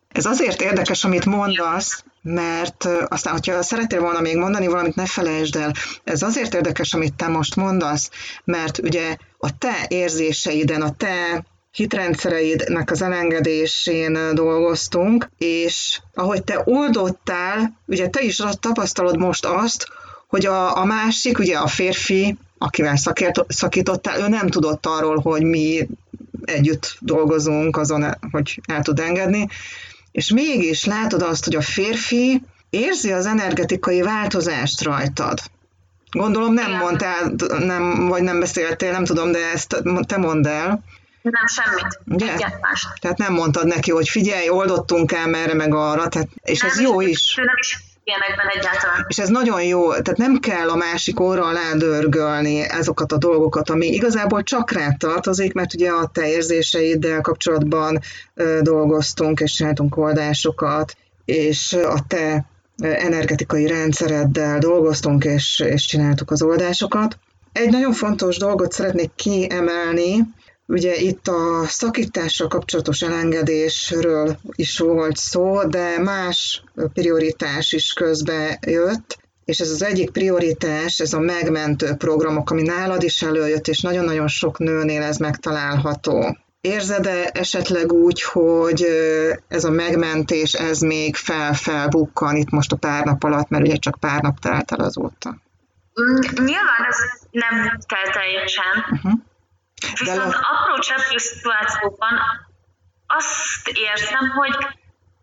Ez 0.08 0.26
azért 0.26 0.62
érdekes, 0.62 1.04
amit 1.04 1.26
mondasz, 1.26 2.04
mert 2.22 2.88
aztán, 3.08 3.34
hogyha 3.34 3.64
szeretél 3.64 4.02
volna 4.02 4.20
még 4.20 4.38
mondani 4.38 4.68
valamit, 4.68 4.96
ne 4.96 5.06
felejtsd 5.06 5.56
el. 5.56 5.72
Ez 6.04 6.22
azért 6.22 6.54
érdekes, 6.54 6.94
amit 6.94 7.14
te 7.14 7.28
most 7.28 7.56
mondasz, 7.56 8.10
mert 8.44 8.78
ugye 8.78 9.18
a 9.38 9.58
te 9.58 9.86
érzéseiden, 9.88 10.82
a 10.82 10.96
te 10.96 11.46
hitrendszereidnek 11.72 12.92
az 12.92 13.02
elengedésén 13.02 14.36
dolgoztunk, 14.36 15.30
és 15.38 16.00
ahogy 16.14 16.44
te 16.44 16.62
oldottál, 16.66 17.78
ugye 17.86 18.10
te 18.10 18.22
is 18.22 18.42
tapasztalod 18.60 19.18
most 19.18 19.46
azt, 19.46 19.88
hogy 20.28 20.46
a, 20.46 20.78
a 20.78 20.86
másik, 20.86 21.40
ugye 21.40 21.58
a 21.58 21.68
férfi, 21.68 22.38
akivel 22.58 22.96
szakért, 22.96 23.46
szakítottál, 23.48 24.20
ő 24.20 24.28
nem 24.28 24.48
tudott 24.48 24.86
arról, 24.86 25.20
hogy 25.20 25.44
mi 25.44 25.88
együtt 26.46 26.98
dolgozunk 27.00 27.78
azon, 27.78 28.18
hogy 28.32 28.62
el 28.66 28.82
tud 28.82 29.00
engedni, 29.00 29.48
és 30.12 30.32
mégis 30.32 30.86
látod 30.86 31.22
azt, 31.22 31.44
hogy 31.44 31.56
a 31.56 31.62
férfi 31.62 32.42
érzi 32.70 33.12
az 33.12 33.26
energetikai 33.26 34.02
változást 34.02 34.82
rajtad. 34.82 35.40
Gondolom 36.12 36.54
nem 36.54 36.72
mondtál, 36.72 37.36
nem, 37.60 38.08
vagy 38.08 38.22
nem 38.22 38.40
beszéltél, 38.40 38.92
nem 38.92 39.06
tudom, 39.06 39.32
de 39.32 39.52
ezt 39.54 39.84
te 40.06 40.18
mondd 40.18 40.48
el. 40.48 40.84
Nem, 41.22 41.48
semmit. 41.48 42.00
Ugye? 42.06 42.36
Tehát 43.02 43.18
nem 43.18 43.34
mondtad 43.34 43.68
neki, 43.68 43.92
hogy 43.92 44.10
figyelj, 44.10 44.50
oldottunk 44.50 45.12
el 45.12 45.28
merre 45.28 45.54
meg 45.54 45.74
arra, 45.74 46.08
tehát, 46.08 46.28
és 46.42 46.62
nem, 46.62 46.70
ez 46.70 46.82
jó 46.82 47.02
is. 47.02 47.36
Nem 47.36 47.56
is 47.60 47.87
ilyenekben 48.08 48.48
egyáltalán. 48.48 49.06
És 49.08 49.18
ez 49.18 49.30
nagyon 49.30 49.64
jó, 49.64 49.90
tehát 49.90 50.18
nem 50.18 50.40
kell 50.40 50.70
a 50.70 50.76
másik 50.76 51.20
orra 51.20 51.46
alá 51.46 51.74
dörgölni 51.74 52.60
ezokat 52.60 53.12
a 53.12 53.18
dolgokat, 53.18 53.70
ami 53.70 53.88
igazából 53.88 54.44
csak 54.44 54.72
rád 54.72 54.98
tartozik, 54.98 55.54
mert 55.54 55.74
ugye 55.74 55.90
a 55.90 56.08
te 56.14 56.28
érzéseiddel 56.28 57.22
kapcsolatban 57.22 58.00
dolgoztunk, 58.62 59.40
és 59.40 59.54
csináltunk 59.54 59.98
oldásokat, 59.98 60.98
és 61.26 61.74
a 61.74 62.00
te 62.08 62.46
energetikai 62.82 63.68
rendszereddel 63.68 64.60
dolgoztunk, 64.60 65.24
és, 65.24 65.60
és 65.60 65.86
csináltuk 65.86 66.32
az 66.32 66.42
oldásokat. 66.42 67.18
Egy 67.52 67.70
nagyon 67.70 67.94
fontos 67.94 68.38
dolgot 68.38 68.72
szeretnék 68.72 69.12
kiemelni, 69.16 70.36
Ugye 70.70 70.96
itt 70.96 71.28
a 71.28 71.66
szakítással 71.66 72.48
kapcsolatos 72.48 73.02
elengedésről 73.02 74.38
is 74.56 74.80
volt 74.80 75.18
szó, 75.18 75.64
de 75.64 76.00
más 76.00 76.64
prioritás 76.94 77.72
is 77.72 77.94
közbe 77.94 78.60
jött, 78.68 79.18
és 79.46 79.60
ez 79.60 79.70
az 79.70 79.84
egyik 79.84 80.12
prioritás, 80.12 81.00
ez 81.00 81.14
a 81.14 81.20
megmentő 81.20 81.94
programok, 81.94 82.52
ami 82.52 82.62
nálad 82.62 83.04
is 83.04 83.22
előjött, 83.22 83.68
és 83.68 83.82
nagyon-nagyon 83.82 84.28
sok 84.28 84.60
nőnél 84.60 85.02
ez 85.02 85.18
megtalálható. 85.18 86.38
Érzed-e 86.62 87.30
esetleg 87.34 87.92
úgy, 87.92 88.22
hogy 88.22 88.86
ez 89.48 89.64
a 89.64 89.72
megmentés, 89.72 90.54
ez 90.54 90.80
még 90.80 91.16
fel-felbukkan 91.16 92.36
itt 92.36 92.50
most 92.50 92.72
a 92.72 92.76
pár 92.76 93.06
nap 93.06 93.24
alatt, 93.24 93.50
mert 93.50 93.64
ugye 93.64 93.76
csak 93.76 93.98
pár 94.00 94.22
nap 94.22 94.40
telt 94.40 94.72
el 94.72 94.80
azóta? 94.80 95.38
Nyilván 96.36 96.84
ez 96.90 96.98
nem 97.32 97.78
kell 97.86 98.12
teljesen, 98.14 98.74
uh-huh. 98.92 99.20
Viszont 100.00 100.18
le... 100.18 100.24
apró 100.24 100.80
cseppő 100.80 101.18
szituációban 101.18 102.14
azt 103.08 103.68
érzem, 103.68 104.30
hogy 104.36 104.56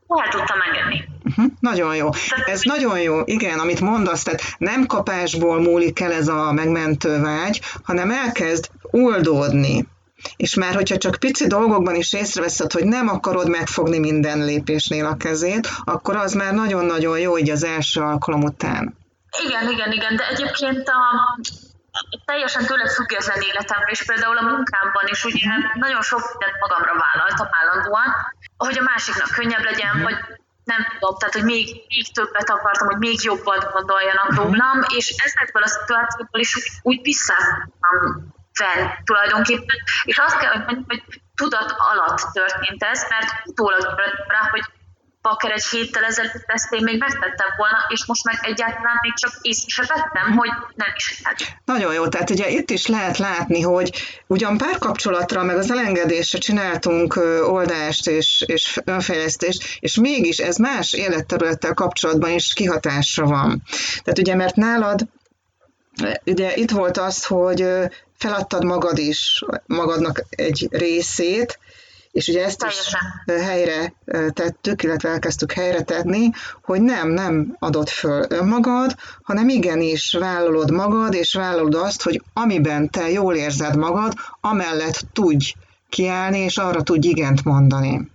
el 0.06 0.28
tudtam 0.28 0.60
engedni. 0.60 1.08
Uh-huh, 1.24 1.52
nagyon 1.60 1.96
jó. 1.96 2.08
Ez 2.46 2.62
nagyon 2.62 3.00
jó, 3.00 3.20
igen, 3.24 3.58
amit 3.58 3.80
mondasz, 3.80 4.22
tehát 4.22 4.42
nem 4.58 4.86
kapásból 4.86 5.60
múlik 5.60 6.00
el 6.00 6.12
ez 6.12 6.28
a 6.28 6.52
megmentő 6.52 7.20
vágy, 7.20 7.60
hanem 7.82 8.10
elkezd 8.10 8.70
oldódni. 8.82 9.86
És 10.36 10.54
már, 10.54 10.74
hogyha 10.74 10.96
csak 10.96 11.16
pici 11.16 11.46
dolgokban 11.46 11.94
is 11.94 12.12
észreveszed, 12.12 12.72
hogy 12.72 12.84
nem 12.84 13.08
akarod 13.08 13.48
megfogni 13.48 13.98
minden 13.98 14.44
lépésnél 14.44 15.06
a 15.06 15.16
kezét, 15.16 15.68
akkor 15.84 16.16
az 16.16 16.32
már 16.32 16.52
nagyon-nagyon 16.52 17.18
jó 17.18 17.38
így 17.38 17.50
az 17.50 17.64
első 17.64 18.00
alkalom 18.00 18.42
után. 18.42 18.96
Igen, 19.46 19.70
igen, 19.70 19.92
igen, 19.92 20.16
de 20.16 20.28
egyébként 20.28 20.88
a, 20.88 21.38
teljesen 22.24 22.64
tőle 22.66 22.88
független 22.88 23.40
életemben, 23.40 23.88
és 23.88 24.04
például 24.04 24.36
a 24.36 24.48
munkámban 24.52 25.06
is 25.06 25.24
ugye 25.24 25.50
nagyon 25.74 26.02
sok 26.02 26.22
mindent 26.30 26.60
magamra 26.60 26.94
vállaltam 27.04 27.48
állandóan, 27.50 28.08
hogy 28.56 28.78
a 28.78 28.82
másiknak 28.82 29.30
könnyebb 29.30 29.64
legyen, 29.64 30.02
vagy 30.02 30.16
nem 30.64 30.86
tudom, 30.92 31.18
tehát 31.18 31.34
hogy 31.34 31.44
még, 31.44 31.66
még 31.88 32.12
többet 32.12 32.50
akartam, 32.50 32.86
hogy 32.86 32.98
még 32.98 33.22
jobban 33.22 33.58
gondoljanak 33.72 34.28
mhm. 34.28 34.36
rólam, 34.36 34.78
és 34.96 35.14
ezekből 35.24 35.62
a 35.62 35.66
szituációkból 35.66 36.40
is 36.40 36.56
úgy, 36.56 36.68
úgy 36.82 37.00
vissza 37.02 37.34
venni 38.58 38.90
tulajdonképpen, 39.04 39.76
és 40.04 40.18
azt 40.18 40.38
kell, 40.38 40.50
hogy 40.50 40.64
mondjam, 40.64 40.84
hogy 40.88 41.02
tudat 41.34 41.74
alatt 41.76 42.20
történt 42.32 42.82
ez, 42.82 43.06
mert 43.08 43.30
utólag 43.44 43.94
rá, 44.28 44.48
hogy 44.50 44.64
Paker 45.28 45.50
egy 45.50 45.64
héttel 45.64 46.04
ezelőtt 46.04 46.44
ezt 46.46 46.72
én 46.72 46.82
még 46.82 46.98
megtettem 46.98 47.48
volna, 47.56 47.78
és 47.88 48.04
most 48.06 48.24
meg 48.24 48.38
egyáltalán 48.42 48.98
még 49.02 49.14
csak 49.14 49.32
észre 49.40 49.68
se 49.68 49.94
vettem, 49.94 50.36
hogy 50.36 50.50
nem 50.74 50.88
is 50.96 51.20
lehet. 51.22 51.58
Nagyon 51.64 51.94
jó, 51.94 52.08
tehát 52.08 52.30
ugye 52.30 52.48
itt 52.48 52.70
is 52.70 52.86
lehet 52.86 53.18
látni, 53.18 53.60
hogy 53.60 53.92
ugyan 54.26 54.58
párkapcsolatra, 54.58 55.42
meg 55.42 55.56
az 55.56 55.70
elengedésre 55.70 56.38
csináltunk 56.38 57.16
oldást 57.46 58.06
és, 58.06 58.44
és 58.46 58.80
önfejlesztést, 58.84 59.76
és 59.80 59.96
mégis 59.96 60.38
ez 60.38 60.56
más 60.56 60.92
életterülettel 60.92 61.74
kapcsolatban 61.74 62.30
is 62.30 62.52
kihatásra 62.52 63.26
van. 63.26 63.62
Tehát 64.02 64.18
ugye, 64.18 64.34
mert 64.34 64.54
nálad 64.56 65.06
ugye 66.24 66.54
itt 66.54 66.70
volt 66.70 66.96
az, 66.96 67.24
hogy 67.24 67.66
feladtad 68.18 68.64
magad 68.64 68.98
is, 68.98 69.44
magadnak 69.66 70.24
egy 70.30 70.68
részét, 70.70 71.58
és 72.14 72.28
ugye 72.28 72.44
ezt 72.44 72.64
is 72.68 72.96
helyre 73.26 73.92
tettük, 74.30 74.82
illetve 74.82 75.08
elkezdtük 75.08 75.52
helyre 75.52 75.82
tenni, 75.82 76.30
hogy 76.62 76.80
nem, 76.80 77.08
nem 77.08 77.56
adod 77.58 77.88
föl 77.88 78.26
önmagad, 78.28 78.94
hanem 79.22 79.48
igenis 79.48 80.16
vállalod 80.18 80.70
magad, 80.70 81.14
és 81.14 81.34
vállalod 81.34 81.74
azt, 81.74 82.02
hogy 82.02 82.22
amiben 82.32 82.90
te 82.90 83.10
jól 83.10 83.34
érzed 83.34 83.76
magad, 83.76 84.12
amellett 84.40 85.00
tudj 85.12 85.54
kiállni, 85.88 86.38
és 86.38 86.56
arra 86.56 86.82
tudj 86.82 87.08
igent 87.08 87.44
mondani. 87.44 88.10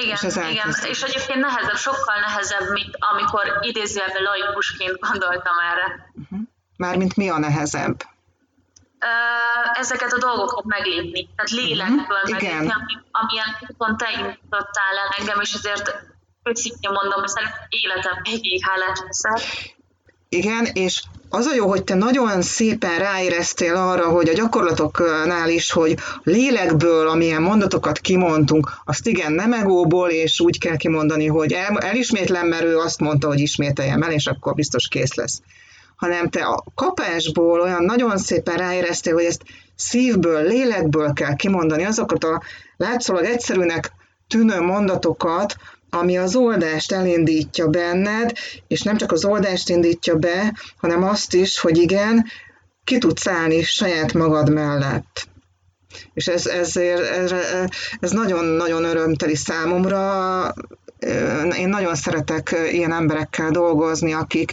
Igen, 0.00 0.18
és 0.20 0.36
igen, 0.36 0.74
és 0.90 1.02
egyébként 1.02 1.40
nehezebb, 1.40 1.76
sokkal 1.76 2.20
nehezebb, 2.26 2.72
mint 2.72 2.96
amikor 3.12 3.58
idézőjelben 3.60 4.22
laikusként 4.22 4.98
gondoltam 4.98 5.54
erre. 5.72 6.12
Uh-huh. 6.22 6.38
Mármint 6.76 7.16
mi 7.16 7.28
a 7.28 7.38
nehezebb? 7.38 8.02
Ezeket 9.72 10.12
a 10.12 10.18
dolgokat 10.18 10.64
meglépni, 10.64 11.28
tehát 11.36 11.50
lélekből 11.50 12.22
uh-huh. 12.22 12.30
meglépni, 12.30 12.72
ami, 12.78 12.94
amilyen 13.10 13.56
úton 13.68 13.96
te 13.96 14.08
indítottál 14.18 14.94
el 15.02 15.14
engem, 15.18 15.40
és 15.40 15.52
ezért 15.52 15.94
őszintén 16.42 16.90
mondom, 16.90 17.26
szerintem 17.26 17.58
életem 17.68 18.22
végig 18.22 18.64
hálás 18.66 18.98
leszel. 19.06 19.38
Igen, 20.28 20.64
és 20.64 21.02
az 21.28 21.46
a 21.46 21.54
jó, 21.54 21.68
hogy 21.68 21.84
te 21.84 21.94
nagyon 21.94 22.42
szépen 22.42 22.98
ráéreztél 22.98 23.74
arra, 23.74 24.08
hogy 24.08 24.28
a 24.28 24.32
gyakorlatoknál 24.32 25.48
is, 25.48 25.70
hogy 25.70 25.94
lélekből, 26.22 27.08
amilyen 27.08 27.42
mondatokat 27.42 27.98
kimondtunk, 27.98 28.70
azt 28.84 29.06
igen, 29.06 29.32
nem 29.32 29.52
egóból, 29.52 30.08
és 30.08 30.40
úgy 30.40 30.58
kell 30.58 30.76
kimondani, 30.76 31.26
hogy 31.26 31.52
el, 31.52 31.78
elismétlem, 31.78 32.46
mert 32.46 32.64
ő 32.64 32.78
azt 32.78 33.00
mondta, 33.00 33.26
hogy 33.26 33.38
ismételjem 33.38 34.02
el, 34.02 34.12
és 34.12 34.26
akkor 34.26 34.54
biztos 34.54 34.88
kész 34.88 35.14
lesz. 35.14 35.40
Hanem 36.00 36.28
te 36.28 36.44
a 36.44 36.64
kapásból 36.74 37.60
olyan 37.60 37.84
nagyon 37.84 38.18
szépen 38.18 38.56
ráéreztél, 38.56 39.14
hogy 39.14 39.24
ezt 39.24 39.42
szívből, 39.76 40.42
lélekből 40.42 41.12
kell 41.12 41.34
kimondani 41.36 41.84
azokat 41.84 42.24
a 42.24 42.42
látszólag 42.76 43.24
egyszerűnek 43.24 43.92
tűnő 44.28 44.60
mondatokat, 44.60 45.56
ami 45.90 46.18
az 46.18 46.36
oldást 46.36 46.92
elindítja 46.92 47.68
benned, 47.68 48.32
és 48.66 48.82
nem 48.82 48.96
csak 48.96 49.12
az 49.12 49.24
oldást 49.24 49.68
indítja 49.68 50.16
be, 50.16 50.54
hanem 50.76 51.02
azt 51.02 51.34
is, 51.34 51.58
hogy 51.58 51.78
igen, 51.78 52.26
ki 52.84 52.98
tudsz 52.98 53.26
állni 53.26 53.62
saját 53.62 54.12
magad 54.12 54.50
mellett. 54.50 55.28
És 56.14 56.26
ez, 56.26 56.46
ezért, 56.46 57.00
ez, 57.00 57.34
ez 58.00 58.10
nagyon-nagyon 58.10 58.84
örömteli 58.84 59.36
számomra. 59.36 60.54
Én 61.58 61.68
nagyon 61.68 61.94
szeretek 61.94 62.56
ilyen 62.70 62.92
emberekkel 62.92 63.50
dolgozni, 63.50 64.12
akik 64.12 64.52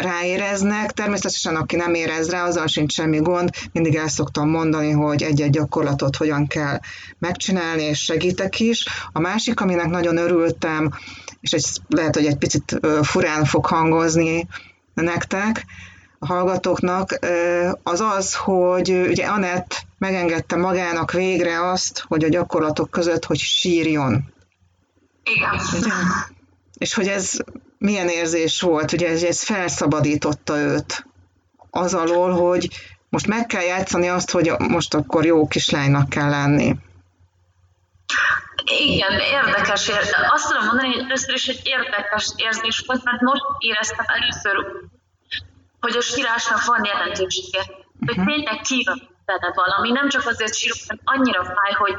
ráéreznek. 0.00 0.92
Természetesen, 0.92 1.56
aki 1.56 1.76
nem 1.76 1.94
érez 1.94 2.30
rá, 2.30 2.44
azzal 2.44 2.66
sincs 2.66 2.92
semmi 2.92 3.18
gond. 3.18 3.50
Mindig 3.72 3.94
el 3.94 4.08
szoktam 4.08 4.48
mondani, 4.48 4.90
hogy 4.90 5.22
egy-egy 5.22 5.50
gyakorlatot 5.50 6.16
hogyan 6.16 6.46
kell 6.46 6.78
megcsinálni, 7.18 7.82
és 7.82 7.98
segítek 8.04 8.60
is. 8.60 8.84
A 9.12 9.20
másik, 9.20 9.60
aminek 9.60 9.88
nagyon 9.88 10.16
örültem, 10.16 10.90
és 11.40 11.52
egy, 11.52 11.64
lehet, 11.88 12.14
hogy 12.14 12.26
egy 12.26 12.38
picit 12.38 12.80
furán 13.02 13.44
fog 13.44 13.66
hangozni 13.66 14.46
nektek, 14.94 15.64
a 16.18 16.26
hallgatóknak, 16.26 17.18
az 17.82 18.00
az, 18.00 18.34
hogy 18.34 18.90
ugye 18.90 19.26
Anett 19.26 19.86
megengedte 19.98 20.56
magának 20.56 21.12
végre 21.12 21.70
azt, 21.70 22.04
hogy 22.08 22.24
a 22.24 22.28
gyakorlatok 22.28 22.90
között, 22.90 23.24
hogy 23.24 23.38
sírjon. 23.38 24.32
Igen. 25.22 25.60
Ugye? 25.80 25.92
És 26.78 26.94
hogy 26.94 27.08
ez 27.08 27.36
milyen 27.84 28.08
érzés 28.08 28.60
volt, 28.60 28.92
ugye 28.92 29.08
ez, 29.08 29.22
ez 29.22 29.42
felszabadította 29.42 30.56
őt 30.56 31.06
az 31.70 31.94
alól, 31.94 32.30
hogy 32.30 32.68
most 33.08 33.26
meg 33.26 33.46
kell 33.46 33.62
játszani 33.62 34.08
azt, 34.08 34.30
hogy 34.30 34.50
most 34.58 34.94
akkor 34.94 35.24
jó 35.24 35.46
kislánynak 35.46 36.08
kell 36.08 36.28
lenni. 36.28 36.76
Igen, 38.64 39.18
érdekes. 39.20 39.90
Azt 40.30 40.48
tudom 40.48 40.66
mondani, 40.66 40.92
hogy 40.92 41.02
először 41.02 41.34
is 41.34 41.46
egy 41.46 41.60
érdekes 41.64 42.32
érzés 42.36 42.82
volt, 42.86 43.04
mert 43.04 43.20
most 43.20 43.44
éreztem 43.58 44.04
először, 44.06 44.54
hogy 45.80 45.96
a 45.96 46.00
sírásnak 46.00 46.64
van 46.64 46.84
jelentősége. 46.84 47.62
Hogy 48.06 48.18
uh-huh. 48.18 48.26
tényleg 48.26 48.60
kijön 48.60 49.08
benne 49.24 49.52
valami. 49.54 49.90
Nem 49.90 50.08
csak 50.08 50.26
azért 50.26 50.54
sírok, 50.54 50.78
mert 50.88 51.00
annyira 51.04 51.44
fáj, 51.44 51.72
hogy 51.72 51.96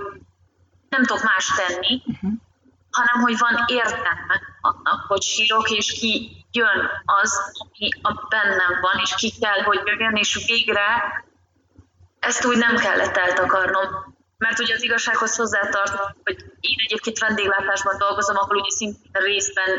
nem 0.89 1.04
tudok 1.04 1.24
más 1.24 1.48
tenni, 1.58 2.02
uh-huh 2.06 2.34
hanem 3.00 3.24
hogy 3.24 3.38
van 3.38 3.63
értelme 3.67 4.36
annak, 4.69 5.06
hogy 5.08 5.21
sírok, 5.21 5.69
és 5.69 5.91
ki 5.99 6.45
jön 6.51 6.80
az, 7.21 7.32
ami 7.58 7.89
a 8.01 8.28
bennem 8.30 8.73
van, 8.82 8.97
és 9.04 9.13
ki 9.15 9.34
kell, 9.39 9.62
hogy 9.63 9.80
jöjjön, 9.86 10.15
és 10.15 10.45
végre 10.47 10.88
ezt 12.19 12.45
úgy 12.45 12.58
nem 12.58 12.75
kellett 12.75 13.17
eltakarnom. 13.17 13.88
Mert 14.38 14.60
ugye 14.60 14.73
az 14.73 14.84
igazsághoz 14.84 15.36
hozzátartozik, 15.36 16.15
hogy 16.23 16.38
én 16.60 16.80
egyébként 16.86 17.19
vendéglátásban 17.19 17.97
dolgozom, 17.97 18.38
ahol 18.38 18.58
ugye 18.58 18.69
szintén 18.69 19.12
részben 19.12 19.71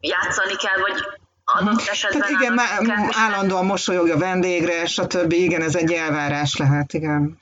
játszani 0.00 0.56
kell, 0.56 0.80
vagy 0.80 1.04
adott 1.44 1.72
mhm. 1.72 1.90
esetben... 1.90 2.20
Tehát 2.20 2.40
igen, 2.40 2.52
má, 2.52 2.78
kell, 2.78 3.08
állandóan 3.10 3.64
mosolyog 3.64 4.08
a 4.08 4.18
vendégre, 4.18 4.86
stb. 4.86 5.32
Igen, 5.32 5.62
ez 5.62 5.74
egy 5.74 5.92
elvárás 5.92 6.56
lehet, 6.56 6.92
igen. 6.92 7.40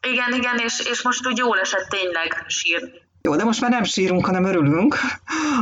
Igen, 0.00 0.32
igen, 0.32 0.58
és, 0.58 0.80
és 0.90 1.02
most 1.02 1.26
úgy 1.26 1.36
jól 1.36 1.58
esett 1.58 1.88
tényleg 1.88 2.44
sírni. 2.46 3.07
Jó, 3.22 3.36
de 3.36 3.44
most 3.44 3.60
már 3.60 3.70
nem 3.70 3.84
sírunk, 3.84 4.26
hanem 4.26 4.44
örülünk 4.44 4.96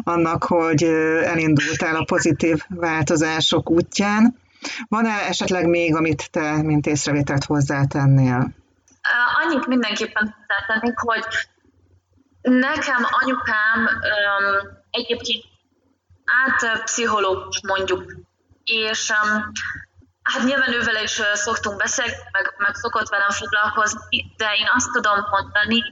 annak, 0.02 0.44
hogy 0.44 0.82
elindultál 1.22 1.96
a 1.96 2.04
pozitív 2.04 2.62
változások 2.68 3.70
útján. 3.70 4.36
Van-e 4.88 5.14
esetleg 5.28 5.66
még, 5.66 5.94
amit 5.94 6.30
te, 6.30 6.62
mint 6.62 6.86
észrevételt 6.86 7.44
hozzátennél? 7.44 8.48
Annyit 9.44 9.66
mindenképpen 9.66 10.34
hozzátennék, 10.38 10.98
hogy 10.98 11.24
nekem 12.42 13.06
anyukám 13.20 13.78
um, 13.80 14.68
egyébként 14.90 15.44
át 16.24 16.82
pszichológus 16.84 17.60
mondjuk, 17.66 18.04
és 18.64 19.10
um, 19.10 19.52
hát 20.22 20.44
nyilván 20.44 20.72
ővel 20.72 21.02
is 21.02 21.22
szoktunk 21.34 21.76
beszélni, 21.76 22.12
meg, 22.32 22.54
meg 22.58 22.74
szokott 22.74 23.08
velem 23.08 23.30
foglalkozni, 23.30 24.34
de 24.36 24.44
én 24.44 24.68
azt 24.74 24.90
tudom 24.92 25.18
mondani, 25.30 25.82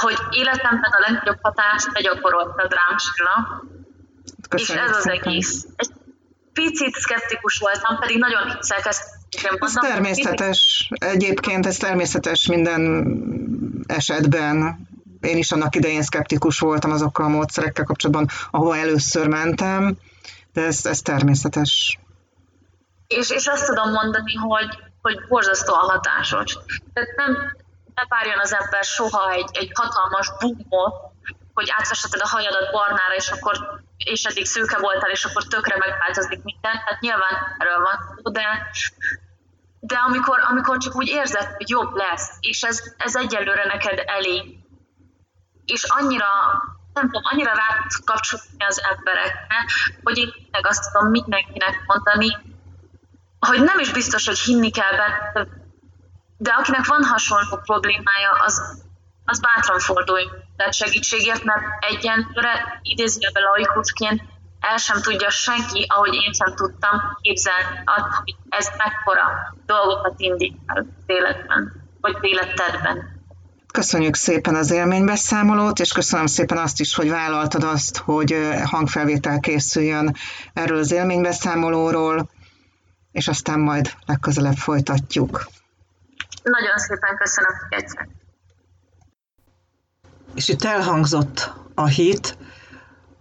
hogy 0.00 0.16
életemben 0.30 0.90
a 0.90 1.00
legnagyobb 1.00 1.38
hatást 1.42 1.92
begyakorolt 1.92 2.54
rám 2.56 2.98
Silla, 2.98 3.62
és 4.56 4.68
ez 4.68 4.90
az 4.90 5.02
szépen. 5.02 5.20
egész. 5.20 5.66
Egy 5.76 5.90
picit 6.52 6.94
szkeptikus 6.94 7.58
voltam, 7.58 7.98
pedig 7.98 8.18
nagyon 8.18 8.56
hiszek 8.56 8.86
ezt. 8.86 9.02
Ez 9.58 9.72
természetes, 9.72 10.90
egyébként 10.98 11.66
ez 11.66 11.76
természetes 11.76 12.46
minden 12.46 12.82
esetben. 13.86 14.88
Én 15.20 15.36
is 15.36 15.52
annak 15.52 15.74
idején 15.74 16.02
szkeptikus 16.02 16.58
voltam 16.58 16.90
azokkal 16.90 17.24
a 17.24 17.28
módszerekkel 17.28 17.84
kapcsolatban, 17.84 18.28
ahova 18.50 18.76
először 18.76 19.26
mentem, 19.26 19.96
de 20.52 20.62
ez, 20.62 20.86
ez 20.86 21.00
természetes. 21.00 21.98
És, 23.06 23.30
és 23.30 23.46
azt 23.46 23.66
tudom 23.66 23.90
mondani, 23.90 24.34
hogy, 24.34 24.78
hogy 25.02 25.26
borzasztóan 25.28 25.88
hatásos. 25.88 26.58
Tehát 26.92 27.08
nem, 27.16 27.56
ne 27.94 28.04
várjon 28.08 28.38
az 28.38 28.54
ember 28.54 28.84
soha 28.84 29.30
egy, 29.30 29.48
egy 29.52 29.70
hatalmas 29.74 30.32
bumot, 30.38 30.94
hogy 31.54 31.72
átvesheted 31.76 32.20
a 32.20 32.28
hajadat 32.28 32.70
barnára, 32.72 33.14
és 33.14 33.30
akkor 33.30 33.82
és 33.96 34.24
eddig 34.24 34.46
szőke 34.46 34.78
voltál, 34.78 35.10
és 35.10 35.24
akkor 35.24 35.42
tökre 35.44 35.76
megváltozik 35.76 36.42
minden. 36.42 36.72
Tehát 36.84 37.00
nyilván 37.00 37.56
erről 37.58 37.80
van 37.82 37.96
szó, 38.16 38.30
de, 38.30 38.70
de 39.80 39.96
amikor, 39.96 40.38
amikor 40.50 40.78
csak 40.78 40.96
úgy 40.96 41.08
érzed, 41.08 41.46
hogy 41.56 41.68
jobb 41.68 41.94
lesz, 41.94 42.30
és 42.40 42.62
ez, 42.62 42.82
ez 42.96 43.16
egyelőre 43.16 43.64
neked 43.64 44.02
elég, 44.06 44.58
és 45.64 45.84
annyira, 45.84 46.28
nem 46.92 47.04
tudom, 47.04 47.22
annyira 47.24 47.52
rá 47.54 47.86
kapcsolni 48.04 48.64
az 48.64 48.82
emberekre, 48.90 49.64
hogy 50.02 50.18
én 50.18 50.32
meg 50.50 50.66
azt 50.66 50.92
tudom 50.92 51.10
mindenkinek 51.10 51.82
mondani, 51.86 52.36
hogy 53.38 53.62
nem 53.62 53.78
is 53.78 53.92
biztos, 53.92 54.26
hogy 54.26 54.38
hinni 54.38 54.70
kell 54.70 54.96
benne, 54.96 55.62
de 56.36 56.50
akinek 56.50 56.86
van 56.86 57.04
hasonló 57.04 57.56
problémája, 57.64 58.30
az, 58.46 58.82
az 59.24 59.40
bátran 59.40 59.78
fordulj 59.78 60.24
tehát 60.56 60.74
segítségért, 60.74 61.44
mert 61.44 61.62
egyenlőre 61.80 62.80
idézőjelben 62.82 63.42
laikusként 63.42 64.22
el 64.60 64.76
sem 64.76 65.00
tudja 65.00 65.30
senki, 65.30 65.86
ahogy 65.88 66.14
én 66.14 66.32
sem 66.32 66.54
tudtam 66.54 67.00
képzelni 67.20 67.82
azt, 67.84 68.14
hogy 68.14 68.34
ez 68.48 68.66
mekkora 68.76 69.54
dolgokat 69.66 70.14
indít 70.16 70.56
el 70.66 70.76
az 70.76 70.84
életben, 71.06 71.72
vagy 72.00 72.16
életedben. 72.20 73.22
Köszönjük 73.72 74.14
szépen 74.14 74.54
az 74.54 74.70
élménybeszámolót, 74.70 75.78
és 75.78 75.92
köszönöm 75.92 76.26
szépen 76.26 76.58
azt 76.58 76.80
is, 76.80 76.94
hogy 76.94 77.10
vállaltad 77.10 77.62
azt, 77.62 77.96
hogy 77.96 78.36
hangfelvétel 78.64 79.40
készüljön 79.40 80.16
erről 80.52 80.78
az 80.78 80.92
élménybeszámolóról, 80.92 82.30
és 83.12 83.28
aztán 83.28 83.60
majd 83.60 83.92
legközelebb 84.06 84.56
folytatjuk. 84.56 85.46
Nagyon 86.44 86.78
szépen 86.78 87.16
köszönöm, 87.16 87.50
egyszer. 87.68 88.08
És 90.34 90.48
itt 90.48 90.64
elhangzott 90.64 91.52
a 91.74 91.86
hit, 91.86 92.36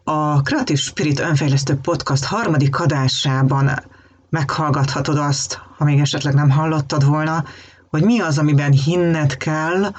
a 0.04 0.42
Creative 0.42 0.80
Spirit 0.80 1.20
önfejlesztő 1.20 1.76
podcast 1.76 2.26
harmadik 2.26 2.80
adásában 2.80 3.84
meghallgathatod 4.30 5.18
azt, 5.18 5.62
ha 5.78 5.84
még 5.84 6.00
esetleg 6.00 6.34
nem 6.34 6.50
hallottad 6.50 7.06
volna, 7.06 7.44
hogy 7.90 8.04
mi 8.04 8.20
az, 8.20 8.38
amiben 8.38 8.72
hinned 8.72 9.38
kell 9.38 9.92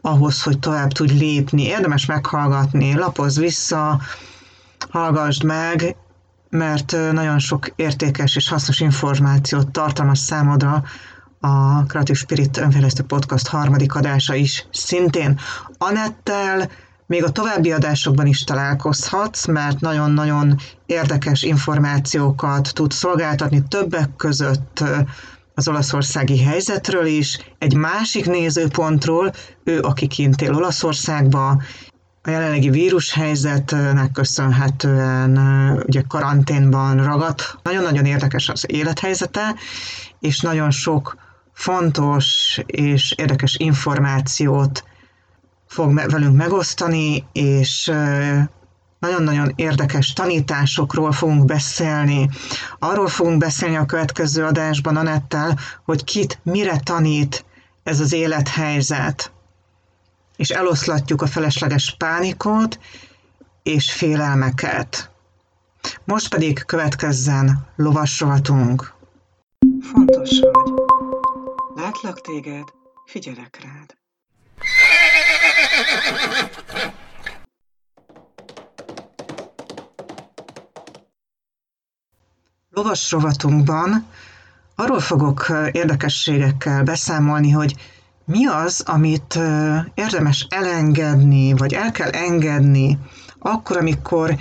ahhoz, 0.00 0.42
hogy 0.42 0.58
tovább 0.58 0.92
tudj 0.92 1.12
lépni. 1.12 1.62
Érdemes 1.62 2.06
meghallgatni, 2.06 2.94
lapozz 2.94 3.38
vissza, 3.38 4.00
hallgassd 4.90 5.44
meg, 5.44 5.96
mert 6.50 6.96
nagyon 7.12 7.38
sok 7.38 7.68
értékes 7.76 8.36
és 8.36 8.48
hasznos 8.48 8.80
információt 8.80 9.70
tartalmaz 9.70 10.18
számodra 10.18 10.82
a 11.44 11.84
Creative 11.86 12.18
Spirit 12.18 12.56
önfejlesztő 12.56 13.02
podcast 13.02 13.46
harmadik 13.46 13.94
adása 13.94 14.34
is 14.34 14.66
szintén. 14.70 15.40
Anettel 15.78 16.70
még 17.06 17.24
a 17.24 17.30
további 17.30 17.72
adásokban 17.72 18.26
is 18.26 18.44
találkozhatsz, 18.44 19.46
mert 19.46 19.80
nagyon-nagyon 19.80 20.58
érdekes 20.86 21.42
információkat 21.42 22.70
tud 22.74 22.92
szolgáltatni 22.92 23.62
többek 23.68 24.16
között 24.16 24.84
az 25.54 25.68
olaszországi 25.68 26.42
helyzetről 26.42 27.06
is, 27.06 27.38
egy 27.58 27.74
másik 27.74 28.26
nézőpontról, 28.26 29.32
ő, 29.64 29.80
aki 29.80 30.06
kint 30.06 30.42
él 30.42 30.54
Olaszországba, 30.54 31.62
a 32.24 32.30
jelenlegi 32.30 32.70
vírushelyzetnek 32.70 34.12
köszönhetően 34.12 35.38
ugye 35.86 36.02
karanténban 36.08 37.04
ragadt. 37.04 37.58
Nagyon-nagyon 37.62 38.04
érdekes 38.04 38.48
az 38.48 38.64
élethelyzete, 38.66 39.54
és 40.20 40.40
nagyon 40.40 40.70
sok 40.70 41.16
fontos 41.52 42.58
és 42.66 43.12
érdekes 43.16 43.56
információt 43.58 44.84
fog 45.66 45.94
velünk 45.94 46.36
megosztani, 46.36 47.24
és 47.32 47.92
nagyon-nagyon 48.98 49.52
érdekes 49.56 50.12
tanításokról 50.12 51.12
fogunk 51.12 51.44
beszélni. 51.44 52.28
Arról 52.78 53.08
fogunk 53.08 53.38
beszélni 53.38 53.76
a 53.76 53.86
következő 53.86 54.44
adásban 54.44 54.96
Anettel, 54.96 55.58
hogy 55.84 56.04
kit 56.04 56.38
mire 56.42 56.78
tanít 56.78 57.44
ez 57.82 58.00
az 58.00 58.12
élethelyzet. 58.12 59.32
És 60.36 60.48
eloszlatjuk 60.48 61.22
a 61.22 61.26
felesleges 61.26 61.94
pánikot 61.98 62.78
és 63.62 63.92
félelmeket. 63.92 65.10
Most 66.04 66.28
pedig 66.28 66.64
következzen 66.64 67.66
lovasrovatunk. 67.76 68.94
Fontos 69.92 70.40
vagy. 70.40 70.91
Látlak 71.82 72.20
téged, 72.20 72.64
figyelek 73.06 73.58
rád. 73.62 73.96
Lovas 82.70 83.10
rovatunkban 83.10 84.06
arról 84.74 85.00
fogok 85.00 85.46
érdekességekkel 85.72 86.82
beszámolni, 86.82 87.50
hogy 87.50 87.74
mi 88.24 88.46
az, 88.46 88.80
amit 88.86 89.38
érdemes 89.94 90.46
elengedni, 90.50 91.52
vagy 91.52 91.72
el 91.72 91.90
kell 91.90 92.10
engedni, 92.10 92.98
akkor, 93.38 93.76
amikor 93.76 94.36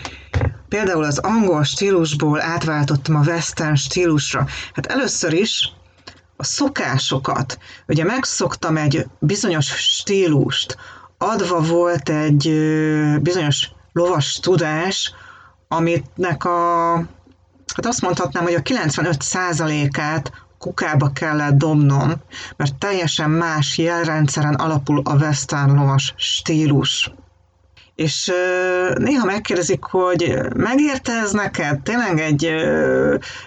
például 0.70 1.04
az 1.04 1.18
angol 1.18 1.64
stílusból 1.64 2.42
átváltottam 2.42 3.16
a 3.16 3.24
western 3.26 3.76
stílusra. 3.76 4.48
Hát 4.74 4.86
először 4.86 5.34
is 5.34 5.80
a 6.42 6.44
szokásokat. 6.44 7.58
Ugye 7.88 8.04
megszoktam 8.04 8.78
egy 8.78 9.06
bizonyos 9.20 9.66
stílust, 9.66 10.78
adva 11.18 11.62
volt 11.62 12.10
egy 12.10 12.44
bizonyos 13.22 13.70
lovas 13.94 14.40
tudás, 14.40 15.14
amitnek 15.68 16.44
a, 16.44 16.94
hát 17.76 17.86
azt 17.86 18.02
mondhatnám, 18.02 18.44
hogy 18.44 18.54
a 18.54 18.62
95%-át 18.62 20.32
kukába 20.58 21.12
kellett 21.12 21.58
dobnom, 21.58 22.14
mert 22.58 22.76
teljesen 22.76 23.30
más 23.30 23.78
jelrendszeren 23.78 24.54
alapul 24.54 25.02
a 25.04 25.16
western 25.16 25.76
lovas 25.76 26.14
stílus 26.18 27.12
és 27.96 28.32
néha 28.96 29.26
megkérdezik, 29.26 29.84
hogy 29.84 30.38
megérte 30.56 31.12
ez 31.12 31.32
neked? 31.32 31.82
Tényleg 31.82 32.20
egy 32.20 32.52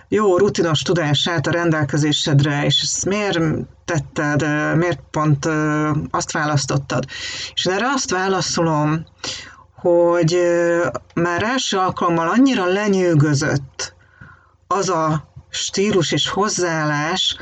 jó 0.08 0.38
rutinos 0.38 0.82
tudás 0.82 1.26
a 1.26 1.50
rendelkezésedre, 1.50 2.64
és 2.64 2.80
ezt 2.82 3.04
miért 3.04 3.40
tetted, 3.84 4.40
miért 4.76 5.00
pont 5.10 5.48
azt 6.10 6.32
választottad? 6.32 7.04
És 7.54 7.64
erre 7.64 7.86
azt 7.94 8.10
válaszolom, 8.10 9.04
hogy 9.76 10.38
már 11.14 11.42
első 11.42 11.78
alkalommal 11.78 12.28
annyira 12.28 12.66
lenyűgözött 12.66 13.94
az 14.66 14.88
a 14.88 15.28
stílus 15.50 16.12
és 16.12 16.28
hozzáállás, 16.28 17.36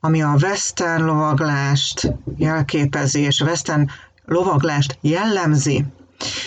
ami 0.00 0.22
a 0.22 0.36
western 0.42 1.04
lovaglást 1.04 2.12
jelképezi, 2.36 3.20
és 3.20 3.40
a 3.40 3.44
western 3.44 3.88
lovaglást 4.24 4.98
jellemzi, 5.00 5.84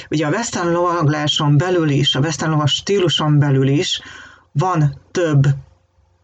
Ugye 0.09 0.25
a 0.25 0.29
western 0.29 0.71
lovagláson 0.71 1.57
belül 1.57 1.89
is, 1.89 2.15
a 2.15 2.19
western 2.19 2.51
lovas 2.51 2.73
stíluson 2.73 3.39
belül 3.39 3.67
is 3.67 4.01
van 4.51 5.01
több 5.11 5.47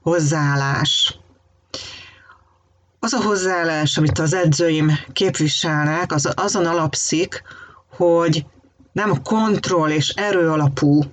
hozzáállás. 0.01 1.19
Az 2.99 3.13
a 3.13 3.21
hozzáállás, 3.21 3.97
amit 3.97 4.19
az 4.19 4.33
edzőim 4.33 4.91
képviselnek, 5.13 6.11
az 6.11 6.33
azon 6.35 6.65
alapszik, 6.65 7.43
hogy 7.95 8.45
nem 8.91 9.21
kontroll 9.21 9.89
és 9.89 10.09
erő 10.09 10.49
alapú 10.49 11.03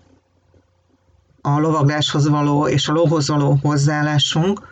a 1.40 1.58
lovagláshoz 1.58 2.28
való 2.28 2.68
és 2.68 2.88
a 2.88 2.92
lóhoz 2.92 3.28
való 3.28 3.58
hozzáállásunk, 3.62 4.70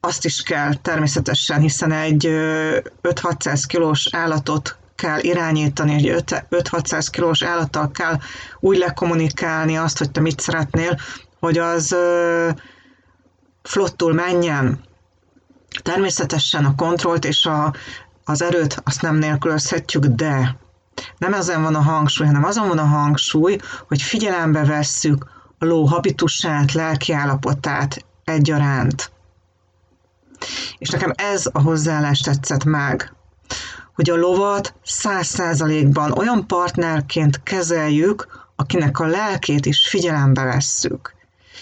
azt 0.00 0.24
is 0.24 0.42
kell 0.42 0.74
természetesen, 0.74 1.60
hiszen 1.60 1.92
egy 1.92 2.24
5-600 3.02 3.62
kilós 3.66 4.08
állatot 4.10 4.76
kell 4.96 5.18
irányítani, 5.20 5.94
egy 5.94 6.24
5-600 6.50 7.06
kilós 7.10 7.42
állattal 7.42 7.90
kell 7.90 8.18
úgy 8.60 8.76
lekommunikálni 8.76 9.76
azt, 9.76 9.98
hogy 9.98 10.10
te 10.10 10.20
mit 10.20 10.40
szeretnél, 10.40 10.98
hogy 11.40 11.58
az 11.58 11.96
flottul 13.62 14.12
menjen. 14.12 14.80
Természetesen 15.82 16.64
a 16.64 16.74
kontrollt 16.74 17.24
és 17.24 17.46
a, 17.46 17.74
az 18.24 18.42
erőt 18.42 18.80
azt 18.84 19.02
nem 19.02 19.16
nélkülözhetjük, 19.16 20.04
de 20.04 20.56
nem 21.18 21.34
ezen 21.34 21.62
van 21.62 21.74
a 21.74 21.80
hangsúly, 21.80 22.26
hanem 22.26 22.44
azon 22.44 22.68
van 22.68 22.78
a 22.78 22.84
hangsúly, 22.84 23.58
hogy 23.88 24.02
figyelembe 24.02 24.64
vesszük 24.64 25.26
a 25.58 25.64
ló 25.64 25.84
habitusát, 25.84 26.72
lelkiállapotát 26.72 28.04
egyaránt. 28.24 29.12
És 30.78 30.88
nekem 30.88 31.12
ez 31.14 31.48
a 31.52 31.60
hozzáállás 31.60 32.20
tetszett 32.20 32.64
meg 32.64 33.12
hogy 33.94 34.10
a 34.10 34.16
lovat 34.16 34.74
száz 34.82 35.26
százalékban 35.26 36.12
olyan 36.12 36.46
partnerként 36.46 37.42
kezeljük, 37.42 38.46
akinek 38.56 38.98
a 38.98 39.06
lelkét 39.06 39.66
is 39.66 39.88
figyelembe 39.88 40.42
vesszük. 40.42 41.14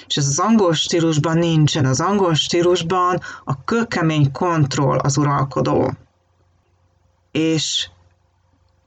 És 0.06 0.16
ez 0.16 0.26
az 0.26 0.38
angol 0.38 0.74
stílusban 0.74 1.38
nincsen. 1.38 1.84
Az 1.84 2.00
angol 2.00 2.34
stílusban 2.34 3.20
a 3.44 3.64
kőkemény 3.64 4.32
kontroll 4.32 4.98
az 4.98 5.16
uralkodó. 5.16 5.92
És 7.30 7.88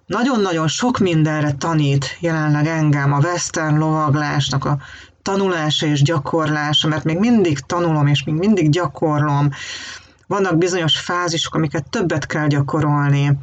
nagyon-nagyon 0.05 0.67
sok 0.67 0.97
mindenre 0.97 1.53
tanít 1.53 2.17
jelenleg 2.19 2.67
engem 2.67 3.13
a 3.13 3.19
western 3.19 3.77
lovaglásnak 3.77 4.65
a 4.65 4.77
tanulása 5.21 5.86
és 5.86 6.01
gyakorlása, 6.01 6.88
mert 6.88 7.03
még 7.03 7.19
mindig 7.19 7.60
tanulom, 7.60 8.08
és 8.08 8.23
még 8.23 8.36
mindig 8.36 8.69
gyakorlom, 8.69 9.49
vannak 10.27 10.57
bizonyos 10.57 10.99
fázisok, 10.99 11.55
amiket 11.55 11.89
többet 11.89 12.25
kell 12.25 12.47
gyakorolni. 12.47 13.38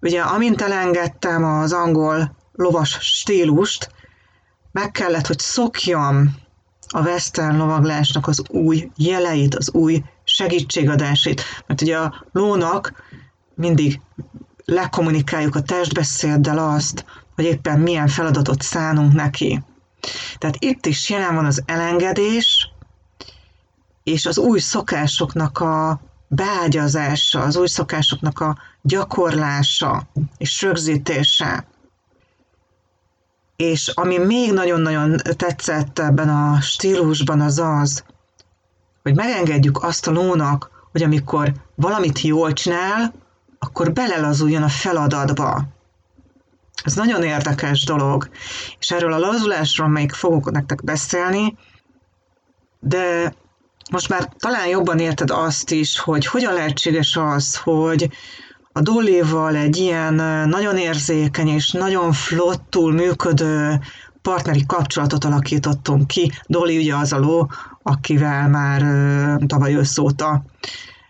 Ugye, 0.00 0.20
amint 0.20 0.62
elengedtem 0.62 1.44
az 1.44 1.72
angol 1.72 2.36
lovas 2.52 2.98
stílust, 3.00 3.90
meg 4.72 4.90
kellett, 4.90 5.26
hogy 5.26 5.38
szokjam 5.38 6.34
a 6.88 7.00
western 7.00 7.56
lovaglásnak 7.56 8.26
az 8.26 8.42
új 8.48 8.90
jeleit, 8.96 9.54
az 9.54 9.70
új 9.72 10.02
segítségadásait. 10.24 11.42
Mert 11.66 11.80
ugye 11.80 11.98
a 11.98 12.24
lónak 12.32 12.92
mindig 13.54 14.00
lekommunikáljuk 14.64 15.54
a 15.54 15.62
testbeszéddel 15.62 16.58
azt, 16.58 17.04
hogy 17.34 17.44
éppen 17.44 17.80
milyen 17.80 18.08
feladatot 18.08 18.62
szánunk 18.62 19.12
neki. 19.12 19.62
Tehát 20.38 20.56
itt 20.58 20.86
is 20.86 21.10
jelen 21.10 21.34
van 21.34 21.44
az 21.44 21.62
elengedés, 21.66 22.71
és 24.02 24.26
az 24.26 24.38
új 24.38 24.58
szokásoknak 24.58 25.58
a 25.58 26.00
beágyazása, 26.28 27.40
az 27.40 27.56
új 27.56 27.66
szokásoknak 27.66 28.40
a 28.40 28.56
gyakorlása 28.82 30.08
és 30.36 30.62
rögzítése. 30.62 31.66
És 33.56 33.88
ami 33.88 34.18
még 34.18 34.52
nagyon-nagyon 34.52 35.16
tetszett 35.36 35.98
ebben 35.98 36.28
a 36.28 36.60
stílusban 36.60 37.40
az 37.40 37.58
az, 37.58 38.04
hogy 39.02 39.14
megengedjük 39.14 39.82
azt 39.82 40.06
a 40.06 40.10
lónak, 40.10 40.70
hogy 40.92 41.02
amikor 41.02 41.52
valamit 41.74 42.20
jól 42.20 42.52
csinál, 42.52 43.12
akkor 43.58 43.92
belelazuljon 43.92 44.62
a 44.62 44.68
feladatba. 44.68 45.64
Ez 46.84 46.94
nagyon 46.94 47.22
érdekes 47.22 47.84
dolog, 47.84 48.28
és 48.78 48.90
erről 48.90 49.12
a 49.12 49.18
lazulásról 49.18 49.88
még 49.88 50.12
fogok 50.12 50.50
nektek 50.50 50.84
beszélni, 50.84 51.56
de 52.80 53.34
most 53.92 54.08
már 54.08 54.28
talán 54.38 54.68
jobban 54.68 54.98
érted 54.98 55.30
azt 55.30 55.70
is, 55.70 55.98
hogy 55.98 56.26
hogyan 56.26 56.54
lehetséges 56.54 57.16
az, 57.16 57.56
hogy 57.56 58.10
a 58.72 58.80
Dollyval 58.80 59.56
egy 59.56 59.76
ilyen 59.76 60.14
nagyon 60.48 60.76
érzékeny 60.76 61.48
és 61.48 61.70
nagyon 61.70 62.12
flottul 62.12 62.92
működő 62.92 63.80
partneri 64.22 64.64
kapcsolatot 64.66 65.24
alakítottunk 65.24 66.06
ki. 66.06 66.32
Dolly 66.46 66.76
ugye 66.78 66.94
az 66.94 67.12
a 67.12 67.18
ló, 67.18 67.50
akivel 67.82 68.48
már 68.48 68.82
tavaly 69.46 69.74
őszóta 69.74 70.44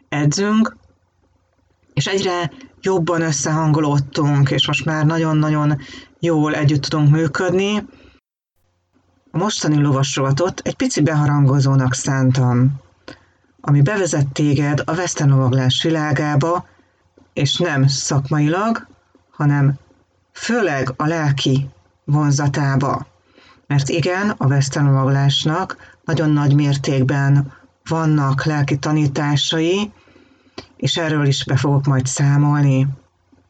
edzünk, 0.09 0.77
és 1.93 2.07
egyre 2.07 2.53
jobban 2.81 3.21
összehangolódtunk, 3.21 4.51
és 4.51 4.67
most 4.67 4.85
már 4.85 5.07
nagyon-nagyon 5.07 5.79
jól 6.21 6.55
együtt 6.55 6.83
tudunk 6.83 7.11
működni. 7.11 7.85
A 9.35 9.39
mostani 9.39 9.77
lovasrovatot 9.77 10.61
egy 10.65 10.77
pici 10.77 11.03
beharangozónak 11.03 11.95
szántam, 11.95 12.81
ami 13.61 13.83
bevezet 13.83 14.33
téged 14.33 14.83
a 14.85 14.95
vesztenovaglás 14.95 15.83
világába, 15.83 16.67
és 17.33 17.57
nem 17.57 17.87
szakmailag, 17.87 18.87
hanem 19.31 19.75
főleg 20.33 20.93
a 20.97 21.07
lelki 21.07 21.69
vonzatába. 22.05 23.07
Mert 23.67 23.89
igen, 23.89 24.31
a 24.31 24.47
vesztelomaglásnak 24.47 25.77
nagyon 26.05 26.31
nagy 26.31 26.55
mértékben 26.55 27.53
vannak 27.89 28.45
lelki 28.45 28.79
tanításai, 28.79 29.93
és 30.77 30.97
erről 30.97 31.27
is 31.27 31.45
be 31.45 31.57
fogok 31.57 31.87
majd 31.87 32.07
számolni. 32.07 32.87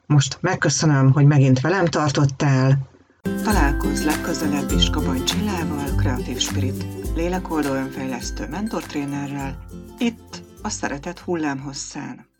Most 0.06 0.38
megköszönöm, 0.40 1.12
hogy 1.12 1.24
megint 1.24 1.60
velem 1.60 1.86
tartottál. 1.86 2.78
Találkozz 3.22 4.04
legközelebb 4.04 4.70
is 4.70 4.90
Kabany 4.90 5.24
Csillával, 5.24 5.94
Kreatív 5.96 6.38
Spirit, 6.38 6.84
lélekoldó 7.14 7.72
önfejlesztő 7.72 8.48
mentortrénerrel, 8.48 9.66
itt 9.98 10.42
a 10.62 10.68
Szeretet 10.68 11.18
hullámhosszán. 11.18 12.31